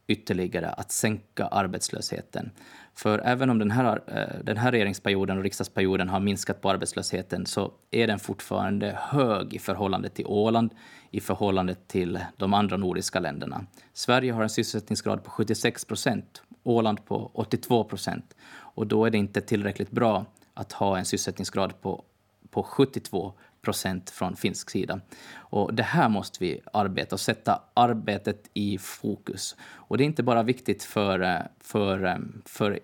ytterligare, 0.07 0.69
att 0.69 0.93
sänka 0.93 1.47
arbetslösheten. 1.47 2.51
För 2.95 3.19
även 3.19 3.51
om 3.51 3.59
den 3.59 3.71
här, 3.71 4.01
eh, 4.07 4.45
den 4.45 4.57
här 4.57 4.73
regeringsperioden 4.73 5.37
och 5.39 5.43
riksdagsperioden 5.43 6.09
har 6.09 6.21
minskat 6.21 6.61
på 6.61 6.71
arbetslösheten 6.71 7.47
så 7.47 7.73
är 7.91 8.07
den 8.07 8.19
fortfarande 8.19 8.99
hög 9.01 9.55
i 9.55 9.59
förhållande 9.59 10.09
till 10.09 10.27
Åland, 10.27 10.71
i 11.11 11.21
förhållande 11.21 11.75
till 11.75 12.19
de 12.37 12.55
andra 12.55 12.77
nordiska 12.77 13.21
länderna. 13.21 13.67
Sverige 13.93 14.33
har 14.33 14.43
en 14.43 14.51
sysselsättningsgrad 14.51 15.25
på 15.25 15.31
76 15.31 15.85
procent, 15.85 16.43
Åland 16.63 17.05
på 17.05 17.31
82 17.35 17.85
procent. 17.85 18.37
Och 18.57 18.87
då 18.87 19.05
är 19.05 19.11
det 19.11 19.19
inte 19.19 19.41
tillräckligt 19.41 19.91
bra 19.91 20.25
att 20.55 20.73
ha 20.73 20.99
en 20.99 21.05
sysselsättningsgrad 21.05 21.81
på, 21.81 22.05
på 22.51 22.63
72 22.63 23.33
procent 23.66 24.11
från 24.11 24.37
finsk 24.37 24.70
sida. 24.70 25.00
Och 25.35 25.74
det 25.74 25.83
här 25.83 26.09
måste 26.09 26.44
vi 26.44 26.61
arbeta 26.72 27.16
och 27.16 27.20
sätta 27.20 27.62
arbetet 27.74 28.50
i 28.55 28.79
fokus. 28.79 29.57
Och 29.88 29.98
det 29.98 30.05
är 30.05 30.07
inte 30.07 30.22
bara 30.22 30.42
viktigt 30.42 30.83
för, 30.83 31.20
eh, 31.20 31.40
för, 31.61 32.05
eh, 32.05 32.18
för 32.44 32.81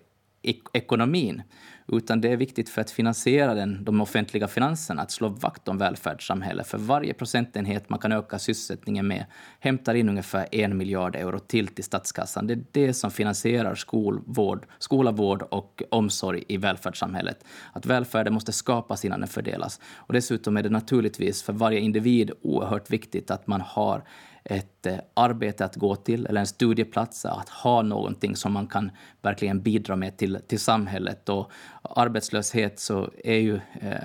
ekonomin, 0.73 1.43
utan 1.87 2.21
det 2.21 2.31
är 2.31 2.37
viktigt 2.37 2.69
för 2.69 2.81
att 2.81 2.91
finansiera 2.91 3.53
den, 3.53 3.83
de 3.83 4.01
offentliga 4.01 4.47
finanserna, 4.47 5.01
att 5.01 5.11
slå 5.11 5.29
vakt 5.29 5.67
om 5.67 5.77
välfärdssamhället. 5.77 6.67
För 6.67 6.77
varje 6.77 7.13
procentenhet 7.13 7.89
man 7.89 7.99
kan 7.99 8.11
öka 8.11 8.39
sysselsättningen 8.39 9.07
med 9.07 9.25
hämtar 9.59 9.95
in 9.95 10.09
ungefär 10.09 10.47
en 10.51 10.77
miljard 10.77 11.15
euro 11.15 11.39
till 11.39 11.67
till 11.67 11.83
statskassan. 11.83 12.47
Det 12.47 12.53
är 12.53 12.63
det 12.71 12.93
som 12.93 13.11
finansierar 13.11 13.75
skolvård, 13.75 14.65
skola, 14.79 15.11
vård 15.11 15.41
och 15.41 15.83
omsorg 15.89 16.43
i 16.47 16.57
välfärdssamhället. 16.57 17.43
Att 17.73 17.85
välfärden 17.85 18.33
måste 18.33 18.51
skapas 18.51 19.05
innan 19.05 19.19
den 19.19 19.29
fördelas. 19.29 19.79
Och 19.95 20.13
dessutom 20.13 20.57
är 20.57 20.63
det 20.63 20.69
naturligtvis 20.69 21.43
för 21.43 21.53
varje 21.53 21.79
individ 21.79 22.31
oerhört 22.41 22.89
viktigt 22.89 23.31
att 23.31 23.47
man 23.47 23.61
har 23.61 24.03
ett 24.43 24.85
eh, 24.85 24.97
arbete 25.13 25.65
att 25.65 25.75
gå 25.75 25.95
till 25.95 26.25
eller 26.25 26.39
en 26.39 26.47
studieplats, 26.47 27.25
att 27.25 27.49
ha 27.49 27.81
någonting 27.81 28.35
som 28.35 28.53
man 28.53 28.67
kan 28.67 28.91
verkligen 29.21 29.61
bidra 29.61 29.95
med 29.95 30.17
till, 30.17 30.39
till 30.47 30.59
samhället. 30.59 31.29
Och 31.29 31.51
arbetslöshet 31.81 32.79
så 32.79 33.09
är 33.23 33.37
ju 33.37 33.55
eh, 33.81 34.03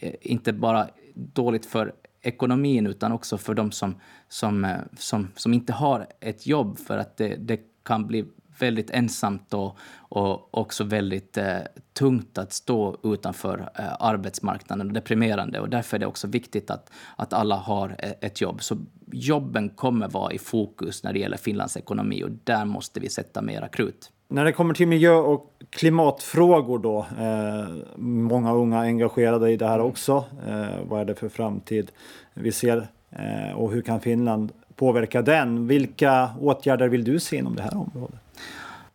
eh 0.00 0.14
inte 0.20 0.52
bara 0.52 0.88
dåligt 1.14 1.66
för 1.66 1.92
ekonomin 2.22 2.86
utan 2.86 3.12
också 3.12 3.38
för 3.38 3.54
de 3.54 3.72
som, 3.72 4.00
som, 4.28 4.64
eh, 4.64 4.78
som, 4.98 5.28
som 5.36 5.54
inte 5.54 5.72
har 5.72 6.06
ett 6.20 6.46
jobb 6.46 6.78
för 6.78 6.98
att 6.98 7.16
det, 7.16 7.36
det 7.36 7.60
kan 7.82 8.06
bli 8.06 8.24
väldigt 8.62 8.90
ensamt 8.90 9.54
och, 9.54 9.76
och 9.98 10.58
också 10.58 10.84
väldigt 10.84 11.36
eh, 11.36 11.58
tungt 11.92 12.38
att 12.38 12.52
stå 12.52 12.96
utanför 13.02 13.70
eh, 13.78 13.84
arbetsmarknaden 13.98 14.86
och 14.86 14.92
deprimerande. 14.92 15.60
Och 15.60 15.68
därför 15.68 15.96
är 15.96 16.00
det 16.00 16.06
också 16.06 16.26
viktigt 16.26 16.70
att, 16.70 16.90
att 17.16 17.32
alla 17.32 17.56
har 17.56 17.96
eh, 17.98 18.10
ett 18.20 18.40
jobb. 18.40 18.62
Så 18.62 18.76
jobben 19.12 19.68
kommer 19.68 20.08
vara 20.08 20.32
i 20.32 20.38
fokus 20.38 21.04
när 21.04 21.12
det 21.12 21.18
gäller 21.18 21.36
Finlands 21.36 21.76
ekonomi 21.76 22.24
och 22.24 22.30
där 22.44 22.64
måste 22.64 23.00
vi 23.00 23.08
sätta 23.08 23.42
mera 23.42 23.68
krut. 23.68 24.10
När 24.28 24.44
det 24.44 24.52
kommer 24.52 24.74
till 24.74 24.88
miljö 24.88 25.14
och 25.14 25.52
klimatfrågor 25.70 26.78
då, 26.78 26.98
eh, 27.18 27.96
många 27.96 28.52
unga 28.52 28.80
engagerade 28.80 29.50
i 29.50 29.56
det 29.56 29.66
här 29.66 29.80
också. 29.80 30.24
Eh, 30.48 30.84
vad 30.88 31.00
är 31.00 31.04
det 31.04 31.14
för 31.14 31.28
framtid 31.28 31.90
vi 32.34 32.52
ser 32.52 32.88
Eh, 33.16 33.52
och 33.52 33.72
hur 33.72 33.82
kan 33.82 34.00
Finland 34.00 34.52
påverka 34.76 35.22
den? 35.22 35.66
Vilka 35.66 36.30
åtgärder 36.40 36.88
vill 36.88 37.04
du 37.04 37.20
se 37.20 37.36
inom 37.36 37.56
det 37.56 37.62
här 37.62 37.76
området? 37.76 38.20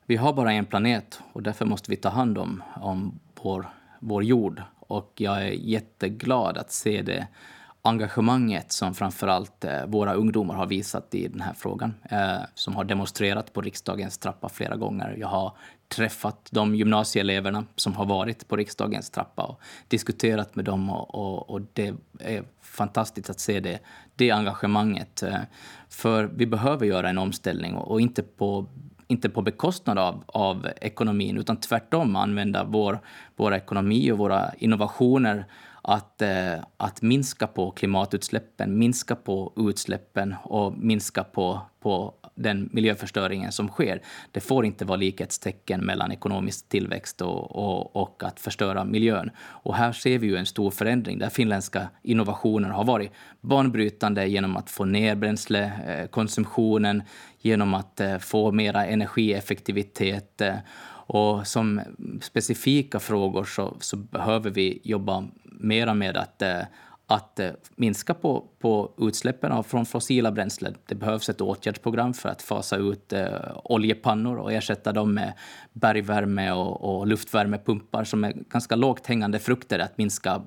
Vi 0.10 0.16
har 0.16 0.34
bara 0.34 0.52
en 0.52 0.66
planet 0.66 1.22
och 1.34 1.44
därför 1.44 1.66
måste 1.66 1.92
vi 1.92 1.98
ta 1.98 2.10
hand 2.10 2.38
om, 2.38 2.64
om 2.76 3.20
vår, 3.42 3.70
vår 4.00 4.24
jord. 4.24 4.62
Och 4.80 5.14
jag 5.16 5.42
är 5.42 5.52
jätteglad 5.52 6.58
att 6.58 6.72
se 6.72 7.02
det 7.02 7.28
engagemanget 7.82 8.72
som 8.72 8.94
framförallt 8.94 9.64
eh, 9.64 9.86
våra 9.86 10.14
ungdomar 10.14 10.56
har 10.56 10.66
visat 10.66 11.16
i 11.16 11.28
den 11.28 11.42
här 11.42 11.54
frågan, 11.54 11.94
eh, 12.10 12.38
som 12.54 12.76
har 12.76 12.84
demonstrerat 12.84 13.54
på 13.54 13.62
riksdagens 13.62 14.18
trappa 14.18 14.50
flera 14.50 14.76
gånger. 14.76 15.16
Jag 15.20 15.28
har 15.28 15.58
träffat 15.88 16.50
de 16.52 16.76
gymnasieeleverna 16.76 17.66
som 17.76 17.94
har 17.94 18.06
varit 18.06 18.48
på 18.48 18.56
riksdagens 18.56 19.10
trappa 19.10 19.44
och 19.44 19.62
diskuterat 19.88 20.56
med 20.56 20.66
dem 20.66 20.90
och, 20.90 21.16
och, 21.16 21.50
och 21.50 21.62
det 21.74 21.94
är 22.20 22.44
fantastiskt 22.62 23.30
att 23.30 23.40
se 23.40 23.60
det, 23.60 23.80
det 24.16 24.32
engagemanget. 24.32 25.24
Eh, 25.24 25.40
för 25.90 26.24
vi 26.24 26.46
behöver 26.46 26.86
göra 26.86 27.10
en 27.10 27.18
omställning 27.18 27.76
och, 27.76 27.92
och 27.92 28.02
inte 28.02 28.24
på 28.24 28.68
inte 29.08 29.30
på 29.30 29.42
bekostnad 29.42 29.98
av, 29.98 30.24
av 30.28 30.68
ekonomin, 30.82 31.38
utan 31.38 31.58
tvärtom 31.58 32.16
använda 32.16 32.64
vår, 32.64 33.00
vår 33.36 33.54
ekonomi 33.54 34.12
och 34.12 34.18
våra 34.18 34.54
innovationer 34.58 35.46
att, 35.82 36.22
eh, 36.22 36.54
att 36.78 37.02
minska 37.02 37.48
på 37.48 37.72
klimatutsläppen, 37.72 38.78
minska 38.78 39.16
på 39.16 39.54
utsläppen 39.56 40.36
och 40.44 40.78
minska 40.78 41.24
på, 41.24 41.62
på 41.80 42.14
den 42.38 42.70
miljöförstöringen 42.74 43.52
som 43.52 43.68
sker. 43.68 44.02
Det 44.32 44.40
får 44.40 44.66
inte 44.66 44.86
vara 44.86 44.98
likhetstecken 44.98 45.86
mellan 45.86 46.12
ekonomisk 46.12 46.70
tillväxt 46.70 47.22
och, 47.22 47.56
och, 47.56 47.96
och, 47.96 48.24
att 48.24 48.40
förstöra 48.40 48.86
miljön. 48.86 49.32
Och 49.40 49.76
här 49.76 49.92
ser 49.92 50.20
vi 50.20 50.28
ju 50.28 50.36
en 50.36 50.46
stor 50.46 50.72
förändring 50.72 51.20
där 51.20 51.30
finländska 51.30 51.88
innovationer 52.04 52.70
har 52.70 52.84
varit 52.84 53.12
banbrytande 53.42 54.28
genom 54.28 54.58
att 54.58 54.70
få 54.70 54.86
ner 54.86 55.16
bränslekonsumtionen, 55.16 56.98
eh, 56.98 57.06
genom 57.42 57.74
att 57.74 58.00
eh, 58.00 58.18
få 58.18 58.52
mera 58.52 58.86
energieffektivitet 58.86 60.42
eh, 60.42 60.56
och 61.10 61.48
som 61.48 61.82
specifika 62.22 63.00
frågor 63.00 63.44
så, 63.44 63.78
så 63.80 63.98
behöver 63.98 64.50
vi 64.50 64.82
jobba 64.84 65.28
mera 65.44 65.94
med 65.94 66.18
att, 66.18 66.44
att 67.08 67.40
eh, 67.40 67.50
minska 67.76 68.14
på, 68.14 68.46
på 68.60 68.92
utsläppen 68.98 69.52
av, 69.52 69.64
från 69.64 69.86
fossila 69.86 70.32
bränslen. 70.32 70.76
Det 70.86 70.96
behövs 70.96 71.30
ett 71.30 71.42
åtgärdsprogram 71.42 72.14
för 72.14 72.30
att 72.30 72.42
fasa 72.42 72.78
ut 72.78 73.14
eh, 73.14 73.28
oljepannor 73.64 74.38
och 74.38 74.54
ersätta 74.54 74.92
dem 74.92 75.14
med 75.14 75.34
bergvärme 75.74 76.52
och, 76.52 77.00
och 77.00 77.08
luftvärmepumpar 77.08 78.04
som 78.04 78.24
är 78.24 78.34
ganska 78.50 78.76
lågt 78.76 79.08
hängande 79.08 79.40
frukter 79.40 79.80
att 79.80 79.98
minska 79.98 80.42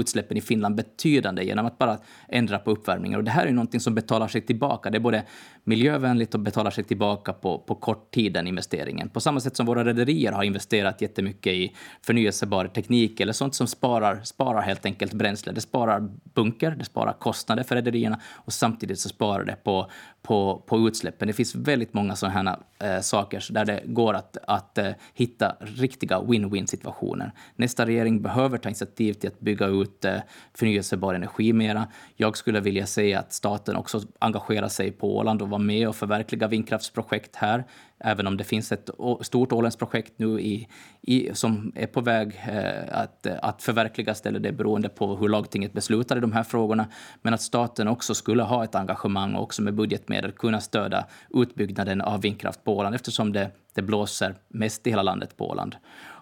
utsläppen 0.00 0.36
i 0.36 0.40
Finland 0.40 0.74
betydande 0.74 1.44
genom 1.44 1.66
att 1.66 1.78
bara 1.78 1.98
ändra 2.28 2.58
på 2.58 2.70
uppvärmningen. 2.70 3.18
Och 3.18 3.24
det 3.24 3.30
här 3.30 3.46
är 3.46 3.52
någonting 3.52 3.80
som 3.80 3.94
betalar 3.94 4.28
sig 4.28 4.40
tillbaka. 4.40 4.90
Det 4.90 4.98
är 4.98 5.00
både 5.00 5.22
miljövänligt 5.64 6.34
och 6.34 6.40
betalar 6.40 6.70
sig 6.70 6.84
tillbaka 6.84 7.32
på, 7.32 7.58
på 7.58 7.74
kort 7.74 8.10
tid, 8.14 8.32
den 8.32 8.46
investeringen. 8.46 9.08
På 9.08 9.20
samma 9.20 9.40
sätt 9.40 9.56
som 9.56 9.66
våra 9.66 9.84
rederier 9.84 10.32
har 10.32 10.42
investerat 10.42 11.02
jättemycket 11.02 11.52
i 11.52 11.76
förnyelsebar 12.02 12.66
teknik 12.66 13.20
eller 13.20 13.32
sånt 13.32 13.54
som 13.54 13.66
sparar, 13.66 14.20
sparar 14.24 14.62
helt 14.62 14.86
enkelt 14.86 15.12
bränsle. 15.12 15.52
Det 15.52 15.60
sparar 15.60 16.08
bunker, 16.34 16.70
det 16.70 16.84
sparar 16.84 17.12
kostnader 17.12 17.62
för 17.62 17.74
rederierna 17.74 18.20
och 18.34 18.52
samtidigt 18.52 18.98
så 18.98 19.08
sparar 19.08 19.44
det 19.44 19.56
på, 19.64 19.90
på, 20.26 20.62
på 20.66 20.88
utsläppen. 20.88 21.28
Det 21.28 21.34
finns 21.34 21.54
väldigt 21.54 21.94
många 21.94 22.16
sådana 22.16 22.58
här 22.80 22.96
äh, 22.96 23.00
saker 23.00 23.44
där 23.50 23.64
det 23.64 23.82
går 23.84 24.14
att, 24.14 24.36
att 24.46 24.78
äh, 24.78 24.90
hitta 25.14 25.56
riktiga 25.60 26.20
win-win 26.20 26.66
situationer. 26.66 27.32
Nästa 27.56 27.86
regering 27.86 28.22
behöver 28.22 28.58
ta 28.58 28.68
initiativ 28.68 29.12
till 29.12 29.28
att 29.28 29.40
bygga 29.40 29.66
ut 29.66 30.04
äh, 30.04 30.16
förnyelsebar 30.54 31.14
energi 31.14 31.52
mera. 31.52 31.86
Jag 32.16 32.36
skulle 32.36 32.60
vilja 32.60 32.86
se 32.86 33.14
att 33.14 33.32
staten 33.32 33.76
också 33.76 34.00
engagerar 34.18 34.68
sig 34.68 34.92
på 34.92 35.16
Åland 35.16 35.42
och 35.42 35.48
var 35.48 35.58
med 35.58 35.88
och 35.88 35.96
förverkliga 35.96 36.48
vindkraftsprojekt 36.48 37.36
här 37.36 37.64
även 37.98 38.26
om 38.26 38.36
det 38.36 38.44
finns 38.44 38.72
ett 38.72 38.90
stort 39.20 39.52
Ålandsprojekt 39.52 40.12
nu 40.16 40.40
i, 40.40 40.68
i, 41.02 41.30
som 41.34 41.72
är 41.74 41.86
på 41.86 42.00
väg 42.00 42.40
eh, 42.48 42.98
att, 43.00 43.26
att 43.26 43.62
förverkligas, 43.62 44.20
eller 44.26 44.40
det 44.40 44.48
är 44.48 44.52
beroende 44.52 44.88
på 44.88 45.16
hur 45.16 45.28
lagtinget 45.28 45.72
beslutar 45.72 46.16
i 46.16 46.20
de 46.20 46.32
här 46.32 46.42
frågorna, 46.42 46.86
men 47.22 47.34
att 47.34 47.42
staten 47.42 47.88
också 47.88 48.14
skulle 48.14 48.42
ha 48.42 48.64
ett 48.64 48.74
engagemang 48.74 49.34
och 49.34 49.42
också 49.42 49.62
med 49.62 49.74
budgetmedel 49.74 50.32
kunna 50.32 50.60
stödja 50.60 51.06
utbyggnaden 51.30 52.00
av 52.00 52.20
vindkraft 52.20 52.64
på 52.64 52.76
Åland 52.76 52.94
eftersom 52.94 53.32
det, 53.32 53.50
det 53.74 53.82
blåser 53.82 54.34
mest 54.48 54.86
i 54.86 54.90
hela 54.90 55.02
landet 55.02 55.36
på 55.36 55.50
Åland. 55.50 55.76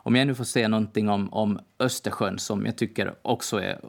Om 0.04 0.16
jag 0.16 0.26
nu 0.26 0.34
får 0.34 0.44
säga 0.44 0.68
någonting 0.68 1.08
om, 1.08 1.32
om 1.32 1.58
Östersjön 1.78 2.38
som 2.38 2.66
jag 2.66 2.76
tycker 2.76 3.14
också 3.22 3.60
är 3.60 3.80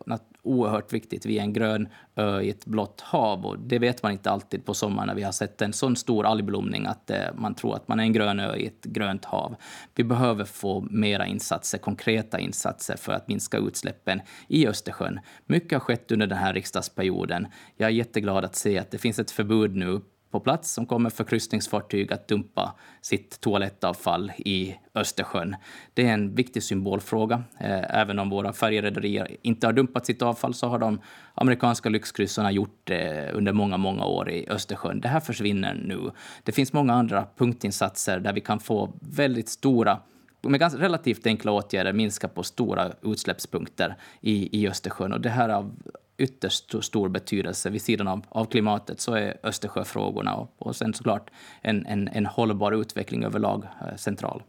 oerhört 0.47 0.93
viktigt. 0.93 1.25
Vi 1.25 1.37
är 1.37 1.41
en 1.41 1.53
grön 1.53 1.87
ö 2.15 2.41
i 2.41 2.49
ett 2.49 2.65
blått 2.65 3.01
hav 3.01 3.45
och 3.45 3.59
det 3.59 3.79
vet 3.79 4.03
man 4.03 4.11
inte 4.11 4.31
alltid 4.31 4.65
på 4.65 4.73
sommaren 4.73 5.07
när 5.07 5.15
vi 5.15 5.23
har 5.23 5.31
sett 5.31 5.61
en 5.61 5.73
sån 5.73 5.95
stor 5.95 6.25
algblomning 6.25 6.85
att 6.85 7.09
eh, 7.09 7.17
man 7.35 7.55
tror 7.55 7.75
att 7.75 7.87
man 7.87 7.99
är 7.99 8.03
en 8.03 8.13
grön 8.13 8.39
ö 8.39 8.55
i 8.55 8.67
ett 8.67 8.83
grönt 8.83 9.25
hav. 9.25 9.55
Vi 9.95 10.03
behöver 10.03 10.45
få 10.45 10.81
mera 10.89 11.25
insatser, 11.27 11.77
konkreta 11.77 12.39
insatser 12.39 12.97
för 12.97 13.13
att 13.13 13.27
minska 13.27 13.57
utsläppen 13.57 14.21
i 14.47 14.67
Östersjön. 14.67 15.19
Mycket 15.45 15.71
har 15.71 15.79
skett 15.79 16.11
under 16.11 16.27
den 16.27 16.37
här 16.37 16.53
riksdagsperioden. 16.53 17.47
Jag 17.77 17.87
är 17.87 17.93
jätteglad 17.93 18.45
att 18.45 18.55
se 18.55 18.79
att 18.79 18.91
det 18.91 18.97
finns 18.97 19.19
ett 19.19 19.31
förbud 19.31 19.75
nu 19.75 20.01
på 20.35 20.39
plats 20.39 20.73
som 20.73 20.85
kommer 20.85 21.09
för 21.09 21.23
kryssningsfartyg 21.23 22.13
att 22.13 22.27
dumpa 22.27 22.75
sitt 23.01 23.39
toalettavfall 23.39 24.31
i 24.37 24.75
Östersjön. 24.95 25.55
Det 25.93 26.07
är 26.07 26.13
en 26.13 26.35
viktig 26.35 26.63
symbolfråga. 26.63 27.43
Eh, 27.59 27.99
även 27.99 28.19
om 28.19 28.29
våra 28.29 28.53
färjerederier 28.53 29.37
inte 29.41 29.67
har 29.67 29.73
dumpat 29.73 30.05
sitt 30.05 30.21
avfall 30.21 30.53
så 30.53 30.67
har 30.67 30.79
de 30.79 31.01
amerikanska 31.35 31.89
lyxkryssarna 31.89 32.51
gjort 32.51 32.79
det 32.83 33.31
under 33.33 33.53
många, 33.53 33.77
många 33.77 34.05
år 34.05 34.29
i 34.29 34.49
Östersjön. 34.49 35.01
Det 35.01 35.07
här 35.07 35.19
försvinner 35.19 35.73
nu. 35.73 36.11
Det 36.43 36.51
finns 36.51 36.73
många 36.73 36.93
andra 36.93 37.27
punktinsatser 37.37 38.19
där 38.19 38.33
vi 38.33 38.41
kan 38.41 38.59
få 38.59 38.93
väldigt 38.99 39.49
stora 39.49 39.99
med 40.41 40.59
ganska 40.59 40.79
relativt 40.79 41.27
enkla 41.27 41.51
åtgärder 41.51 41.93
minska 41.93 42.27
på 42.27 42.43
stora 42.43 42.91
utsläppspunkter 43.01 43.95
i, 44.21 44.61
i 44.61 44.67
Östersjön. 44.67 45.13
Och 45.13 45.21
det 45.21 45.29
här 45.29 45.49
är 45.49 45.53
av 45.53 45.75
ytterst 46.17 46.83
stor 46.83 47.09
betydelse. 47.09 47.69
Vid 47.69 47.81
sidan 47.81 48.07
av, 48.07 48.25
av 48.29 48.45
klimatet 48.45 48.99
så 48.99 49.13
är 49.13 49.37
Östersjöfrågorna 49.43 50.35
och, 50.35 50.55
och 50.57 50.75
sen 50.75 50.93
såklart 50.93 51.29
en, 51.61 51.85
en, 51.85 52.07
en 52.07 52.25
hållbar 52.25 52.71
utveckling 52.71 53.23
överlag 53.23 53.63
eh, 53.81 53.95
central. 53.95 54.43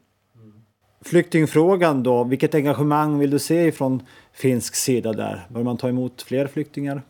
Flyktingfrågan 1.00 2.02
då, 2.02 2.24
vilket 2.24 2.54
engagemang 2.54 3.18
vill 3.18 3.30
du 3.30 3.38
se 3.38 3.72
från 3.72 4.02
finsk 4.32 4.74
sida 4.74 5.12
där? 5.12 5.46
Bör 5.48 5.62
man 5.62 5.76
ta 5.76 5.88
emot 5.88 6.22
fler 6.22 6.46
flyktingar? 6.46 7.02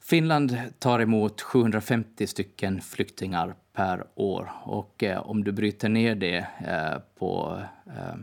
Finland 0.00 0.56
tar 0.78 1.00
emot 1.00 1.42
750 1.42 2.26
stycken 2.26 2.80
flyktingar 2.80 3.54
per 3.72 4.04
år 4.14 4.52
och 4.64 5.04
eh, 5.04 5.30
om 5.30 5.44
du 5.44 5.52
bryter 5.52 5.88
ner 5.88 6.14
det 6.14 6.46
eh, 6.66 6.98
på 7.18 7.62
eh, 7.86 8.16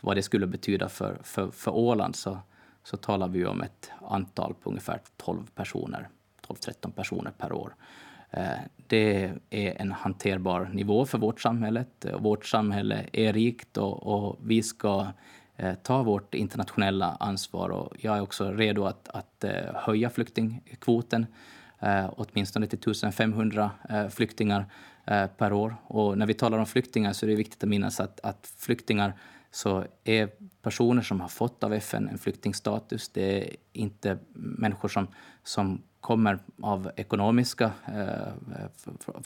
vad 0.00 0.16
det 0.16 0.22
skulle 0.22 0.46
betyda 0.46 0.88
för, 0.88 1.18
för, 1.22 1.50
för 1.50 1.70
Åland 1.70 2.16
så 2.16 2.38
så 2.86 2.96
talar 2.96 3.28
vi 3.28 3.46
om 3.46 3.62
ett 3.62 3.90
antal 4.10 4.54
på 4.54 4.70
ungefär 4.70 5.00
12 5.16 5.46
personer, 5.54 6.08
12-13 6.46 6.90
personer 6.90 7.30
per 7.38 7.52
år. 7.52 7.74
Eh, 8.30 8.58
det 8.86 9.32
är 9.50 9.80
en 9.80 9.92
hanterbar 9.92 10.70
nivå 10.72 11.06
för 11.06 11.18
vårt 11.18 11.40
samhälle. 11.40 11.84
Eh, 12.04 12.20
vårt 12.20 12.46
samhälle 12.46 13.06
är 13.12 13.32
rikt 13.32 13.76
och, 13.76 14.06
och 14.06 14.38
vi 14.42 14.62
ska 14.62 15.06
eh, 15.56 15.74
ta 15.74 16.02
vårt 16.02 16.34
internationella 16.34 17.16
ansvar. 17.20 17.68
Och 17.68 17.96
jag 18.00 18.16
är 18.16 18.20
också 18.20 18.52
redo 18.52 18.84
att, 18.84 19.08
att 19.08 19.44
höja 19.74 20.10
flyktingkvoten 20.10 21.26
åtminstone 22.10 22.66
till 22.66 22.78
1500 22.78 23.70
flyktingar 24.10 24.66
per 25.36 25.52
år. 25.52 25.76
Och 25.86 26.18
när 26.18 26.26
vi 26.26 26.34
talar 26.34 26.58
om 26.58 26.66
flyktingar 26.66 27.12
så 27.12 27.26
är 27.26 27.30
det 27.30 27.36
viktigt 27.36 27.62
att 27.62 27.68
minnas 27.68 28.00
att, 28.00 28.20
att 28.20 28.54
flyktingar 28.58 29.14
så 29.56 29.84
är 30.04 30.30
personer 30.62 31.02
som 31.02 31.20
har 31.20 31.28
fått 31.28 31.64
av 31.64 31.72
FN 31.72 32.08
en 32.08 32.18
flyktingstatus, 32.18 33.08
det 33.08 33.38
är 33.38 33.56
inte 33.72 34.18
människor 34.34 34.88
som, 34.88 35.06
som 35.42 35.82
kommer 36.00 36.38
av 36.62 36.90
ekonomiska, 36.96 37.70
eh, 37.86 38.32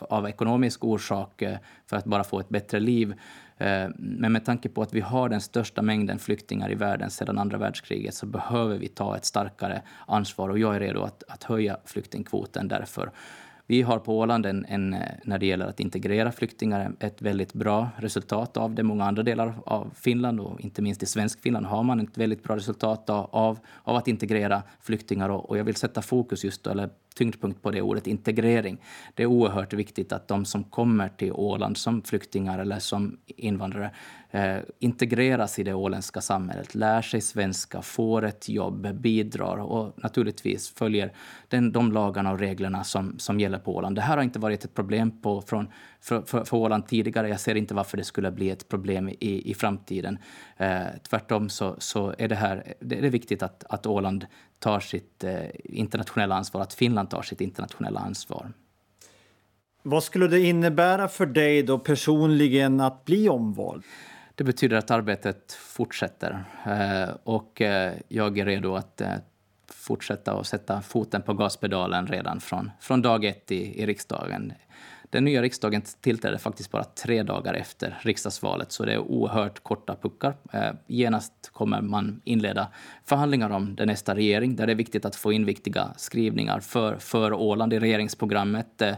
av 0.00 0.28
ekonomisk 0.28 0.84
orsak 0.84 1.42
eh, 1.42 1.58
för 1.86 1.96
att 1.96 2.04
bara 2.04 2.24
få 2.24 2.40
ett 2.40 2.48
bättre 2.48 2.80
liv. 2.80 3.14
Eh, 3.56 3.88
men 3.96 4.32
med 4.32 4.44
tanke 4.44 4.68
på 4.68 4.82
att 4.82 4.92
vi 4.92 5.00
har 5.00 5.28
den 5.28 5.40
största 5.40 5.82
mängden 5.82 6.18
flyktingar 6.18 6.72
i 6.72 6.74
världen 6.74 7.10
sedan 7.10 7.38
andra 7.38 7.58
världskriget 7.58 8.14
så 8.14 8.26
behöver 8.26 8.78
vi 8.78 8.88
ta 8.88 9.16
ett 9.16 9.24
starkare 9.24 9.82
ansvar 10.06 10.48
och 10.48 10.58
jag 10.58 10.76
är 10.76 10.80
redo 10.80 11.02
att, 11.02 11.22
att 11.28 11.44
höja 11.44 11.76
flyktingkvoten 11.84 12.68
därför. 12.68 13.10
Vi 13.70 13.83
har 13.83 13.98
på 13.98 14.18
Åland, 14.18 14.46
en, 14.46 14.64
en, 14.68 14.94
eh, 14.94 15.00
när 15.24 15.38
det 15.38 15.46
gäller 15.46 15.66
att 15.66 15.80
integrera 15.80 16.33
flyktingar, 16.33 16.92
ett 17.00 17.22
väldigt 17.22 17.52
bra 17.52 17.88
resultat 17.96 18.56
av 18.56 18.74
det. 18.74 18.83
Många 18.83 19.04
andra 19.04 19.22
delar 19.22 19.54
av 19.66 19.90
Finland, 19.94 20.40
och 20.40 20.61
inte 20.61 20.83
minst 20.83 21.02
i 21.02 21.06
svensk 21.06 21.40
Finland, 21.40 21.66
har 21.66 21.83
man 21.83 22.00
ett 22.00 22.18
väldigt 22.18 22.42
bra 22.42 22.56
resultat 22.56 23.11
av, 23.11 23.59
av 23.83 23.96
att 23.96 24.09
integrera 24.09 24.62
flyktingar. 24.80 25.28
Och, 25.28 25.50
och 25.50 25.59
jag 25.59 25.64
vill 25.64 25.74
sätta 25.74 26.02
fokus 26.02 26.44
just, 26.44 26.66
eller 26.66 26.90
tyngdpunkt 27.14 27.62
på 27.62 27.70
det 27.70 27.83
ordet 27.83 28.07
integrering. 28.07 28.79
Det 29.14 29.23
är 29.23 29.27
oerhört 29.27 29.73
viktigt 29.73 30.12
att 30.12 30.29
de 30.29 30.44
som 30.44 30.64
kommer 30.64 31.09
till 31.09 31.33
Åland 31.33 31.77
som 31.77 32.03
flyktingar 32.03 32.59
eller 32.59 32.79
som 32.79 33.18
invandrare 33.27 33.90
eh, 34.31 34.57
integreras 34.79 35.59
i 35.59 35.62
det 35.62 35.75
åländska 35.75 36.20
samhället, 36.20 36.75
lär 36.75 37.03
sig 37.03 37.20
svenska, 37.20 37.83
får 37.83 38.25
ett 38.25 38.49
jobb, 38.49 38.94
bidrar 38.94 39.57
och 39.57 40.03
naturligtvis 40.03 40.75
följer 40.75 41.12
den, 41.49 41.73
de 41.73 41.92
lagarna 41.92 42.33
och 42.33 42.38
reglerna 42.38 42.85
som, 42.85 43.18
som 43.18 43.40
gäller 43.40 43.59
på 43.59 43.77
Åland. 43.77 43.96
Det 43.96 44.03
här 44.03 44.16
har 44.16 44.25
inte 44.25 44.38
varit 44.38 44.64
ett 44.64 44.75
problem 44.75 45.20
på, 45.20 45.42
från, 45.42 45.68
för, 46.01 46.23
för, 46.23 46.44
för 46.44 46.57
Åland 46.57 46.87
tidigare. 46.87 47.29
Jag 47.29 47.40
ser 47.40 47.55
inte 47.55 47.75
varför 47.75 47.96
det 47.96 48.05
skulle 48.05 48.31
bli 48.31 48.51
ett 48.51 48.68
problem 48.68 49.09
i, 49.09 49.51
i 49.51 49.55
framtiden. 49.55 50.18
Eh, 50.57 50.81
tvärtom 51.09 51.49
så, 51.49 51.77
så 51.79 52.14
är 52.18 52.29
det 52.29 52.35
här 52.35 52.75
det 52.81 52.99
är 52.99 53.11
viktigt 53.11 53.42
att, 53.42 53.64
att 53.68 53.87
Åland 53.87 54.27
tar 54.61 54.81
sitt 54.81 55.25
eh, 55.25 55.44
internationella 55.64 56.35
ansvar, 56.35 56.61
att 56.61 56.75
Finland 56.75 57.11
tar 57.11 57.23
sitt 57.23 57.40
internationella 57.40 58.01
ansvar. 58.01 58.53
Vad 59.83 60.05
skulle 60.05 60.29
det 60.29 60.40
innebära 60.40 61.09
för 61.09 61.27
dig 61.27 61.62
då 61.62 61.79
personligen 61.79 62.81
att 62.81 63.05
bli 63.05 63.29
omvald? 63.29 63.85
Det 64.35 64.44
betyder 64.44 64.77
att 64.77 64.90
arbetet 64.90 65.53
fortsätter 65.53 66.44
eh, 66.66 67.14
och 67.25 67.61
eh, 67.61 67.92
jag 68.09 68.38
är 68.38 68.44
redo 68.44 68.75
att 68.75 69.03
fortsätta 69.66 70.35
och 70.35 70.46
sätta 70.46 70.83
foten 70.83 71.23
på 71.23 71.35
gaspedalen 71.35 72.07
redan 72.07 72.40
från, 72.40 72.70
från 72.81 73.03
dag 73.03 73.25
ett 73.25 73.53
i, 73.53 73.83
i 73.83 73.87
riksdagen. 73.87 74.53
Den 75.11 75.25
nya 75.25 75.42
riksdagen 75.42 75.83
tillträdde 76.01 76.38
faktiskt 76.38 76.70
bara 76.70 76.85
tre 76.85 77.23
dagar 77.23 77.55
efter 77.55 77.99
riksdagsvalet, 78.01 78.73
så 78.73 78.85
det 78.85 78.92
är 78.92 78.99
oerhört 78.99 79.62
korta 79.62 79.96
puckar. 80.03 80.35
Eh, 80.53 80.70
genast 80.87 81.51
kommer 81.53 81.81
man 81.81 82.20
inleda 82.25 82.68
förhandlingar 83.05 83.51
om 83.51 83.77
den 83.77 83.88
nästa 83.88 84.14
regering, 84.14 84.57
där 84.57 84.66
det 84.66 84.73
är 84.73 84.77
viktigt 84.77 85.05
att 85.05 85.16
få 85.16 85.33
in 85.33 85.44
viktiga 85.44 85.94
skrivningar 85.96 86.61
för, 86.61 86.96
för 86.96 87.33
Åland 87.33 87.73
i 87.73 87.79
regeringsprogrammet 87.79 88.83
eh, 88.83 88.94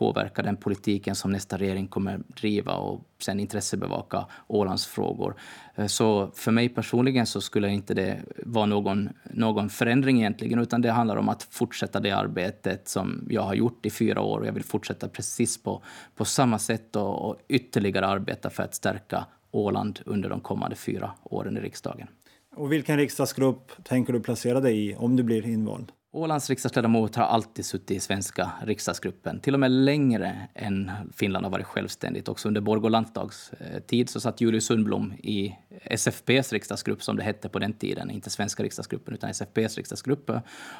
påverka 0.00 0.42
den 0.42 0.56
politiken 0.56 1.14
som 1.14 1.32
nästa 1.32 1.56
regering 1.56 1.88
kommer 1.88 2.20
driva 2.40 2.74
och 2.74 3.04
sen 3.18 3.40
intressebevaka 3.40 4.26
Ålands 4.46 4.86
frågor. 4.86 5.34
Eh, 5.74 5.86
så 5.86 6.30
för 6.34 6.52
mig 6.52 6.68
personligen 6.68 7.26
så 7.26 7.40
skulle 7.40 7.68
inte 7.68 7.94
det 7.94 8.20
vara 8.46 8.66
någon, 8.66 9.08
någon 9.30 9.70
förändring 9.70 10.18
egentligen, 10.18 10.58
utan 10.58 10.82
det 10.82 10.90
handlar 10.90 11.16
om 11.16 11.28
att 11.28 11.42
fortsätta 11.42 12.00
det 12.00 12.10
arbetet 12.10 12.88
som 12.88 13.26
jag 13.30 13.42
har 13.42 13.54
gjort 13.54 13.86
i 13.86 13.90
fyra 13.90 14.20
år 14.20 14.40
och 14.40 14.46
jag 14.46 14.52
vill 14.52 14.64
fortsätta 14.64 15.08
precis 15.08 15.62
på, 15.62 15.82
på 16.16 16.24
samma 16.24 16.58
sätt 16.58 16.96
och, 16.96 17.30
och 17.30 17.36
ytterligare 17.48 18.06
arbeta 18.06 18.50
för 18.50 18.62
att 18.62 18.74
stärka 18.74 19.24
Åland 19.50 20.00
under 20.06 20.30
de 20.30 20.40
kommande 20.40 20.76
fyra 20.76 21.10
åren 21.22 21.56
i 21.56 21.60
riksdagen. 21.60 22.08
Och 22.56 22.72
vilken 22.72 22.96
riksdagsgrupp 22.96 23.72
tänker 23.84 24.12
du 24.12 24.20
placera 24.20 24.60
dig 24.60 24.88
i 24.88 24.94
om 24.94 25.16
du 25.16 25.22
blir 25.22 25.46
invald? 25.46 25.92
Ålands 26.12 26.50
riksdagsledamot 26.50 27.16
har 27.16 27.24
alltid 27.24 27.64
suttit 27.64 27.90
i 27.90 28.00
svenska 28.00 28.50
riksdagsgruppen, 28.62 29.40
till 29.40 29.54
och 29.54 29.60
med 29.60 29.70
längre 29.70 30.48
än 30.54 30.90
Finland 31.12 31.44
har 31.46 31.50
varit 31.50 31.66
självständigt. 31.66 32.28
Också 32.28 32.48
under 32.48 32.60
Borgå 32.60 32.88
landtags 32.88 33.52
eh, 33.52 33.80
tid 33.80 34.10
så 34.10 34.20
satt 34.20 34.40
Julius 34.40 34.66
Sundblom 34.66 35.12
i 35.12 35.46
eh, 35.46 35.96
SFPs 35.96 36.52
riksdagsgrupp, 36.52 37.02
som 37.02 37.16
det 37.16 37.22
hette 37.22 37.48
på 37.48 37.58
den 37.58 37.72
tiden, 37.72 38.10
inte 38.10 38.30
svenska 38.30 38.62
riksdagsgruppen 38.62 39.14
utan 39.14 39.30
SFPs 39.30 39.76
riksdagsgrupp. 39.76 40.30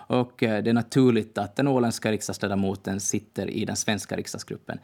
Och 0.07 0.43
eh, 0.43 0.62
det 0.62 0.71
är 0.71 0.75
naturligt 0.75 1.38
att 1.38 1.57
den 1.57 1.69
åländska 1.69 2.12
riksdagsledamoten 2.12 3.01
sitter 3.01 3.51
i 3.51 3.64
den 3.64 3.77
svenska 3.77 4.16
riksdagsgruppen. 4.16 4.79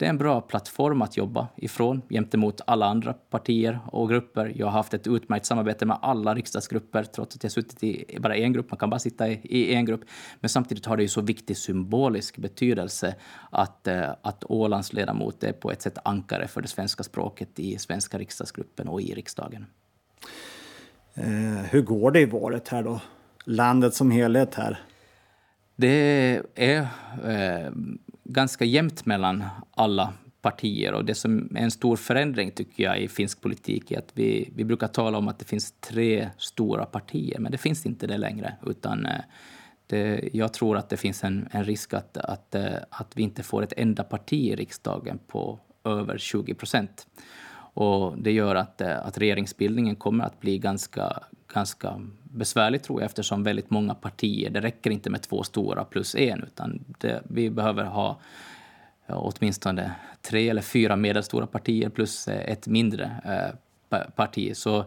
Det 0.00 0.06
är 0.06 0.10
en 0.10 0.18
bra 0.18 0.40
plattform 0.40 1.02
att 1.02 1.16
jobba 1.16 1.48
ifrån 1.56 2.02
gentemot 2.08 2.60
alla 2.66 2.86
andra 2.86 3.12
partier 3.12 3.80
och 3.86 4.08
grupper. 4.08 4.52
Jag 4.56 4.66
har 4.66 4.72
haft 4.72 4.94
ett 4.94 5.06
utmärkt 5.06 5.46
samarbete 5.46 5.86
med 5.86 5.98
alla 6.02 6.34
riksdagsgrupper 6.34 7.04
trots 7.04 7.36
att 7.36 7.42
jag 7.42 7.52
suttit 7.52 7.82
i 7.82 8.18
bara 8.20 8.36
en 8.36 8.52
grupp. 8.52 8.70
Man 8.70 8.78
kan 8.78 8.90
bara 8.90 8.98
sitta 8.98 9.28
i, 9.28 9.74
en 9.74 9.84
grupp. 9.84 10.00
Men 10.40 10.48
samtidigt 10.48 10.86
har 10.86 10.96
det 10.96 11.02
ju 11.02 11.08
så 11.08 11.20
viktig 11.20 11.56
symbolisk 11.56 12.38
betydelse 12.38 13.14
att, 13.50 13.86
eh, 13.86 14.10
att 14.22 14.44
Ålands 14.44 14.92
ledamot 14.92 15.44
är 15.44 15.52
på 15.52 15.70
ett 15.70 15.82
sätt 15.82 15.98
ankare 16.04 16.48
för 16.48 16.60
det 16.62 16.68
svenska 16.68 17.02
språket 17.02 17.58
i 17.58 17.78
svenska 17.78 18.18
riksdagsgruppen 18.18 18.88
och 18.88 19.00
i 19.00 19.14
riksdagen. 19.14 19.66
Eh, 21.14 21.64
hur 21.70 21.82
går 21.82 22.10
det 22.10 22.20
i 22.20 22.26
valet 22.26 22.68
här 22.68 22.82
då? 22.82 23.00
Landet 23.44 23.94
som 23.94 24.10
helhet 24.10 24.54
här? 24.54 24.78
Det 25.80 26.42
är 26.54 26.80
eh, 27.24 27.72
ganska 28.24 28.64
jämnt 28.64 29.06
mellan 29.06 29.44
alla 29.70 30.12
partier. 30.42 30.92
Och 30.92 31.04
det 31.04 31.14
som 31.14 31.56
är 31.56 31.60
en 31.60 31.70
stor 31.70 31.96
förändring 31.96 32.50
tycker 32.50 32.82
jag 32.82 33.00
i 33.00 33.08
finsk 33.08 33.40
politik 33.40 33.90
är 33.90 33.98
att 33.98 34.10
vi, 34.14 34.50
vi 34.54 34.64
brukar 34.64 34.88
tala 34.88 35.18
om 35.18 35.28
att 35.28 35.38
det 35.38 35.44
finns 35.44 35.74
tre 35.80 36.30
stora 36.36 36.84
partier, 36.84 37.38
men 37.38 37.52
det 37.52 37.58
finns 37.58 37.86
inte 37.86 38.06
det 38.06 38.18
längre. 38.18 38.56
Utan 38.66 39.06
eh, 39.06 39.20
det, 39.86 40.30
jag 40.32 40.52
tror 40.52 40.76
att 40.76 40.88
det 40.88 40.96
finns 40.96 41.24
en, 41.24 41.48
en 41.50 41.64
risk 41.64 41.94
att, 41.94 42.16
att, 42.16 42.54
eh, 42.54 42.72
att 42.90 43.16
vi 43.16 43.22
inte 43.22 43.42
får 43.42 43.62
ett 43.62 43.74
enda 43.76 44.04
parti 44.04 44.52
i 44.52 44.56
riksdagen 44.56 45.18
på 45.26 45.58
över 45.84 46.18
20 46.18 46.54
procent. 46.54 47.06
Och 47.74 48.18
det 48.18 48.32
gör 48.32 48.54
att, 48.54 48.80
eh, 48.80 49.06
att 49.06 49.18
regeringsbildningen 49.18 49.96
kommer 49.96 50.24
att 50.24 50.40
bli 50.40 50.58
ganska, 50.58 51.22
ganska 51.54 52.00
Besvärligt, 52.32 52.82
tror 52.82 53.00
jag 53.00 53.06
eftersom 53.06 53.42
väldigt 53.42 53.70
många 53.70 53.94
partier, 53.94 54.50
det 54.50 54.60
räcker 54.60 54.90
inte 54.90 55.10
med 55.10 55.22
två 55.22 55.42
stora 55.42 55.84
plus 55.84 56.14
en 56.14 56.42
utan 56.42 56.84
det, 56.98 57.22
vi 57.28 57.50
behöver 57.50 57.84
ha 57.84 58.20
ja, 59.06 59.14
åtminstone 59.14 59.92
tre 60.22 60.48
eller 60.48 60.62
fyra 60.62 60.96
medelstora 60.96 61.46
partier 61.46 61.88
plus 61.88 62.28
ett 62.28 62.66
mindre 62.66 63.10
eh, 63.24 64.06
parti. 64.16 64.56
Så 64.56 64.84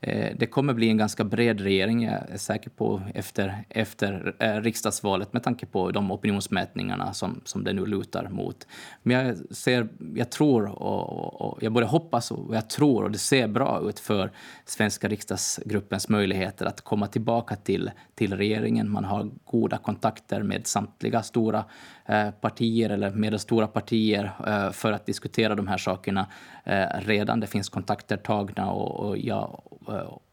Eh, 0.00 0.36
det 0.36 0.46
kommer 0.46 0.74
bli 0.74 0.88
en 0.88 0.96
ganska 0.96 1.24
bred 1.24 1.60
regering, 1.60 2.02
jag 2.02 2.30
är 2.30 2.36
säker 2.36 2.70
på, 2.70 3.02
efter, 3.14 3.64
efter 3.68 4.34
eh, 4.38 4.60
riksdagsvalet 4.60 5.32
med 5.32 5.42
tanke 5.42 5.66
på 5.66 5.90
de 5.90 6.10
opinionsmätningarna 6.10 7.12
som, 7.12 7.40
som 7.44 7.64
det 7.64 7.72
nu 7.72 7.86
lutar 7.86 8.28
mot. 8.28 8.66
Men 9.02 9.26
jag, 9.26 9.36
ser, 9.50 9.88
jag 10.14 10.30
tror, 10.30 10.82
och, 10.82 11.40
och, 11.40 11.62
jag 11.62 11.72
både 11.72 11.86
hoppas 11.86 12.30
och 12.30 12.56
jag 12.56 12.70
tror, 12.70 13.04
och 13.04 13.10
det 13.10 13.18
ser 13.18 13.48
bra 13.48 13.88
ut 13.88 14.00
för 14.00 14.30
svenska 14.64 15.08
riksdagsgruppens 15.08 16.08
möjligheter 16.08 16.66
att 16.66 16.80
komma 16.80 17.06
tillbaka 17.06 17.56
till, 17.56 17.90
till 18.14 18.36
regeringen. 18.36 18.90
Man 18.90 19.04
har 19.04 19.30
goda 19.44 19.78
kontakter 19.78 20.42
med 20.42 20.66
samtliga 20.66 21.22
stora 21.22 21.64
Eh, 22.06 22.30
partier 22.30 22.90
eller 22.90 23.10
medelstora 23.10 23.66
partier 23.66 24.32
eh, 24.46 24.70
för 24.70 24.92
att 24.92 25.06
diskutera 25.06 25.54
de 25.54 25.68
här 25.68 25.78
sakerna 25.78 26.26
eh, 26.64 26.86
redan. 26.98 27.40
Det 27.40 27.46
finns 27.46 27.68
kontakter 27.68 28.16
tagna 28.16 28.70
och, 28.70 29.18
jag 29.18 29.60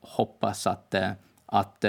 hoppas 0.02 0.68
att, 0.68 0.96
att 1.46 1.86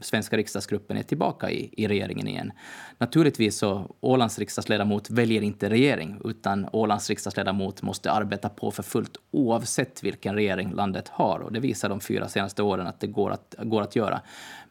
svenska 0.00 0.36
riksdagsgruppen 0.36 0.96
är 0.96 1.02
tillbaka 1.02 1.50
i, 1.50 1.70
i 1.72 1.88
regeringen 1.88 2.28
igen. 2.28 2.52
Naturligtvis 2.98 3.58
så 3.58 3.96
Ålands 4.00 4.38
riksdagsledamot 4.38 5.10
väljer 5.10 5.42
inte 5.42 5.70
regering, 5.70 6.20
utan 6.24 6.68
Ålands 6.72 7.08
riksdagsledamot 7.08 7.82
måste 7.82 8.12
arbeta 8.12 8.48
på 8.48 8.70
för 8.70 8.82
fullt 8.82 9.16
oavsett 9.30 10.02
vilken 10.02 10.34
regering 10.34 10.72
landet 10.74 11.08
har. 11.08 11.38
Och 11.38 11.52
det 11.52 11.60
visar 11.60 11.88
de 11.88 12.00
fyra 12.00 12.28
senaste 12.28 12.62
åren 12.62 12.86
att 12.86 13.00
det 13.00 13.06
går 13.06 13.30
att, 13.30 13.54
går 13.58 13.82
att 13.82 13.96
göra. 13.96 14.20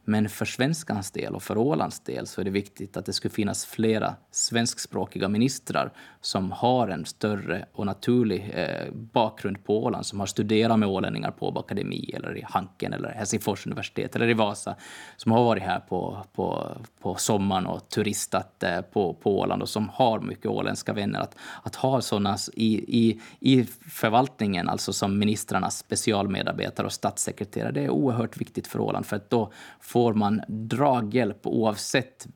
Men 0.09 0.29
för 0.29 0.45
svenskans 0.45 1.11
del 1.11 1.35
och 1.35 1.43
för 1.43 1.57
Ålands 1.57 1.99
del 1.99 2.27
så 2.27 2.41
är 2.41 2.45
det 2.45 2.51
viktigt 2.51 2.97
att 2.97 3.05
det 3.05 3.13
skulle 3.13 3.33
finnas 3.33 3.65
flera 3.65 4.15
svenskspråkiga 4.31 5.27
ministrar 5.27 5.91
som 6.21 6.51
har 6.51 6.87
en 6.87 7.05
större 7.05 7.65
och 7.73 7.85
naturlig 7.85 8.51
eh, 8.53 8.93
bakgrund 8.93 9.65
på 9.65 9.83
Åland, 9.83 10.05
som 10.05 10.19
har 10.19 10.27
studerat 10.27 10.79
med 10.79 10.89
ålänningar 10.89 11.31
på 11.31 11.59
akademi 11.59 12.11
eller 12.13 12.37
i 12.37 12.45
Hanken 12.49 12.93
eller 12.93 13.09
Helsingfors 13.09 13.65
universitet 13.65 14.15
eller 14.15 14.29
i 14.29 14.33
Vasa, 14.33 14.75
som 15.17 15.31
har 15.31 15.43
varit 15.43 15.63
här 15.63 15.79
på, 15.79 16.25
på, 16.33 16.77
på 17.01 17.15
sommaren 17.15 17.67
och 17.67 17.89
turistat 17.89 18.63
eh, 18.63 18.81
på, 18.81 19.13
på 19.13 19.39
Åland 19.39 19.61
och 19.61 19.69
som 19.69 19.89
har 19.89 20.19
mycket 20.19 20.45
åländska 20.45 20.93
vänner. 20.93 21.19
Att, 21.19 21.35
att 21.63 21.75
ha 21.75 22.01
sådana 22.01 22.37
i, 22.53 22.99
i, 22.99 23.21
i 23.39 23.63
förvaltningen, 23.89 24.69
alltså 24.69 24.93
som 24.93 25.19
ministrarnas 25.19 25.77
specialmedarbetare 25.77 26.85
och 26.85 26.93
statssekreterare, 26.93 27.71
det 27.71 27.81
är 27.81 27.89
oerhört 27.89 28.37
viktigt 28.37 28.67
för 28.67 28.79
Åland 28.79 29.05
för 29.05 29.15
att 29.15 29.29
då 29.29 29.51
får 29.79 29.98
får 29.99 30.13
man 30.13 30.41
draghjälp 30.47 31.47
oavsett 31.47 32.27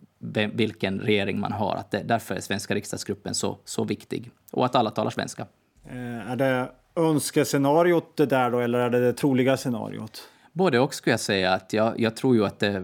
vilken 0.54 1.00
regering 1.00 1.40
man 1.40 1.52
har. 1.52 1.76
Att 1.76 1.92
det, 1.92 2.04
därför 2.06 2.36
är 2.36 2.40
svenska 2.40 2.76
riksdagsgruppen 2.76 3.36
så, 3.36 3.58
så 3.66 3.84
viktig. 3.84 4.32
Och 4.52 4.66
att 4.66 4.76
alla 4.76 4.92
talar 4.92 5.12
svenska. 5.12 5.48
Eh, 5.86 6.32
är 6.32 6.36
det 6.36 6.72
önskescenariot 6.96 8.18
det 8.18 8.26
där 8.26 8.52
då, 8.52 8.60
eller 8.60 8.80
är 8.80 8.90
det 8.90 9.00
det 9.00 9.14
troliga 9.14 9.58
scenariot? 9.58 10.30
Både 10.54 10.80
och 10.80 10.94
skulle 10.94 11.14
jag 11.14 11.20
säga. 11.20 11.54
Att 11.54 11.74
jag, 11.74 12.00
jag 12.00 12.16
tror 12.16 12.36
ju 12.36 12.46
att 12.46 12.60
det, 12.60 12.84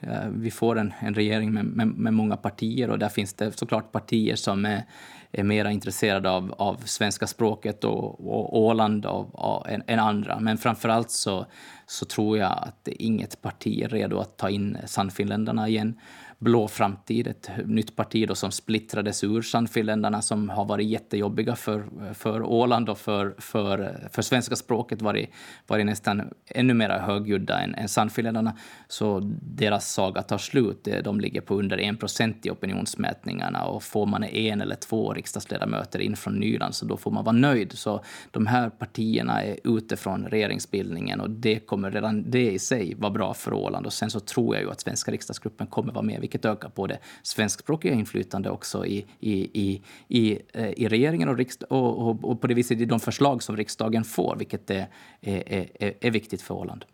eh, 0.00 0.28
vi 0.30 0.50
får 0.50 0.78
en, 0.78 0.92
en 1.00 1.14
regering 1.14 1.52
med, 1.52 1.64
med, 1.64 1.86
med, 1.86 2.14
många 2.14 2.36
partier 2.36 2.90
och 2.90 2.98
där 2.98 3.08
finns 3.08 3.34
det 3.34 3.58
såklart 3.58 3.92
partier 3.92 4.36
som 4.36 4.64
är, 4.64 4.84
är 5.32 5.44
mer 5.44 5.64
intresserade 5.64 6.30
av, 6.30 6.54
av 6.58 6.76
svenska 6.84 7.26
språket 7.26 7.84
och, 7.84 8.34
och 8.34 8.60
Åland 8.60 9.06
av, 9.06 9.30
av, 9.34 9.66
än, 9.68 9.82
än, 9.86 9.98
andra. 9.98 10.40
Men 10.40 10.58
framför 10.58 10.88
allt 10.88 11.10
så, 11.10 11.46
så 11.86 12.04
tror 12.04 12.38
jag 12.38 12.52
att 12.52 12.88
inget 12.88 13.42
parti 13.42 13.82
är 13.82 13.88
redo 13.88 14.18
att 14.18 14.36
ta 14.36 14.50
in 14.50 14.78
Sannfinländarna 14.86 15.68
igen 15.68 16.00
blå 16.38 16.68
framtid, 16.68 17.26
ett 17.26 17.50
nytt 17.64 17.96
parti 17.96 18.28
då 18.28 18.34
som 18.34 18.50
splittrades 18.50 19.24
ur 19.24 19.42
Sannfinländarna 19.42 20.22
som 20.22 20.48
har 20.48 20.64
varit 20.64 20.86
jättejobbiga 20.86 21.56
för, 21.56 21.84
för 22.14 22.42
Åland 22.42 22.88
och 22.88 22.98
för, 22.98 23.34
för, 23.38 24.08
för 24.12 24.22
svenska 24.22 24.56
språket 24.56 25.02
varit, 25.02 25.30
varit 25.66 25.86
nästan 25.86 26.22
ännu 26.46 26.74
mer 26.74 26.88
högljudda 26.88 27.60
än, 27.60 27.74
än 27.74 27.88
Sannfinländarna. 27.88 28.56
Så 28.88 29.20
deras 29.42 29.92
saga 29.92 30.22
tar 30.22 30.38
slut. 30.38 30.88
Eh, 30.88 31.02
de 31.02 31.20
ligger 31.20 31.40
på 31.40 31.54
under 31.54 31.78
1 31.78 32.00
procent 32.00 32.46
i 32.46 32.50
opinionsmätningarna 32.50 33.64
och 33.64 33.82
får 33.82 34.06
man 34.06 34.24
en 34.24 34.60
eller 34.60 34.76
två 34.76 35.12
riksdagsledamöter 35.12 35.98
in 35.98 36.16
från 36.16 36.34
Nyland 36.34 36.74
så 36.74 36.86
då 36.86 36.96
får 36.96 37.10
man 37.10 37.24
vara 37.24 37.36
nöjd. 37.36 37.72
Så 37.72 38.04
de 38.30 38.46
här 38.46 38.70
partierna 38.70 39.42
är 39.42 39.58
ute 39.64 39.96
från 39.96 40.26
regeringsbildningen 40.26 41.20
och 41.20 41.30
det 41.30 41.58
kommer 41.58 41.90
redan 41.90 42.30
det 42.30 42.50
i 42.50 42.58
sig 42.58 42.94
vara 42.94 43.12
bra 43.12 43.34
för 43.34 43.52
Åland. 43.52 43.86
Och 43.86 43.92
sen 43.92 44.10
så 44.10 44.20
tror 44.20 44.54
jag 44.54 44.64
ju 44.64 44.70
att 44.70 44.80
svenska 44.80 45.12
riksdagsgruppen 45.12 45.66
kommer 45.66 45.92
vara 45.92 46.04
med 46.04 46.20
vilket 46.26 46.44
ökar 46.44 46.68
på 46.68 46.86
det 46.86 46.98
svenskspråkiga 47.22 47.94
inflytande 47.94 48.50
också 48.50 48.86
i, 48.86 49.06
i, 49.20 49.32
i, 49.32 49.82
i, 50.08 50.38
eh, 50.52 50.70
i 50.70 50.88
regeringen 50.88 51.28
och, 51.28 51.36
riksdag, 51.36 51.72
och, 51.72 52.08
och, 52.08 52.24
och, 52.24 52.40
på 52.40 52.46
det 52.46 52.54
viset 52.54 52.80
i 52.80 52.84
de 52.84 53.00
förslag 53.00 53.42
som 53.42 53.56
riksdagen 53.56 54.04
får, 54.04 54.36
vilket 54.36 54.70
är, 54.70 54.86
är, 55.20 55.68
är, 55.80 55.94
är 56.00 56.10
viktigt 56.10 56.42
för 56.42 56.54
Åland. 56.54 56.84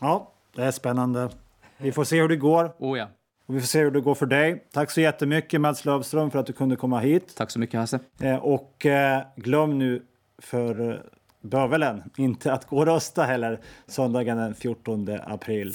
Ja, 0.00 0.32
det 0.56 0.64
är 0.64 0.70
spännande. 0.70 1.30
Vi 1.78 1.92
får 1.92 2.04
se 2.04 2.20
hur 2.20 2.28
det 2.28 2.36
går. 2.36 2.72
Oh 2.78 2.98
ja. 2.98 3.08
Och 3.46 3.56
vi 3.56 3.60
får 3.60 3.66
se 3.66 3.78
hur 3.78 3.90
det 3.90 4.00
går 4.00 4.14
för 4.14 4.26
dig. 4.26 4.64
Tack 4.72 4.90
så 4.90 5.00
jättemycket 5.00 5.60
Mats 5.60 5.84
Lövström 5.84 6.30
för 6.30 6.38
att 6.38 6.46
du 6.46 6.52
kunde 6.52 6.76
komma 6.76 7.00
hit. 7.00 7.34
Tack 7.36 7.50
så 7.50 7.58
mycket 7.58 7.80
Hasse. 7.80 8.00
Eh, 8.20 8.36
och 8.36 8.86
eh, 8.86 9.22
glöm 9.36 9.78
nu 9.78 10.02
för 10.38 11.02
bövelen 11.40 12.02
inte 12.16 12.52
att 12.52 12.66
gå 12.66 12.76
och 12.76 12.86
rösta 12.86 13.22
heller 13.22 13.60
söndagen 13.86 14.36
den 14.36 14.54
14 14.54 15.08
april. 15.26 15.74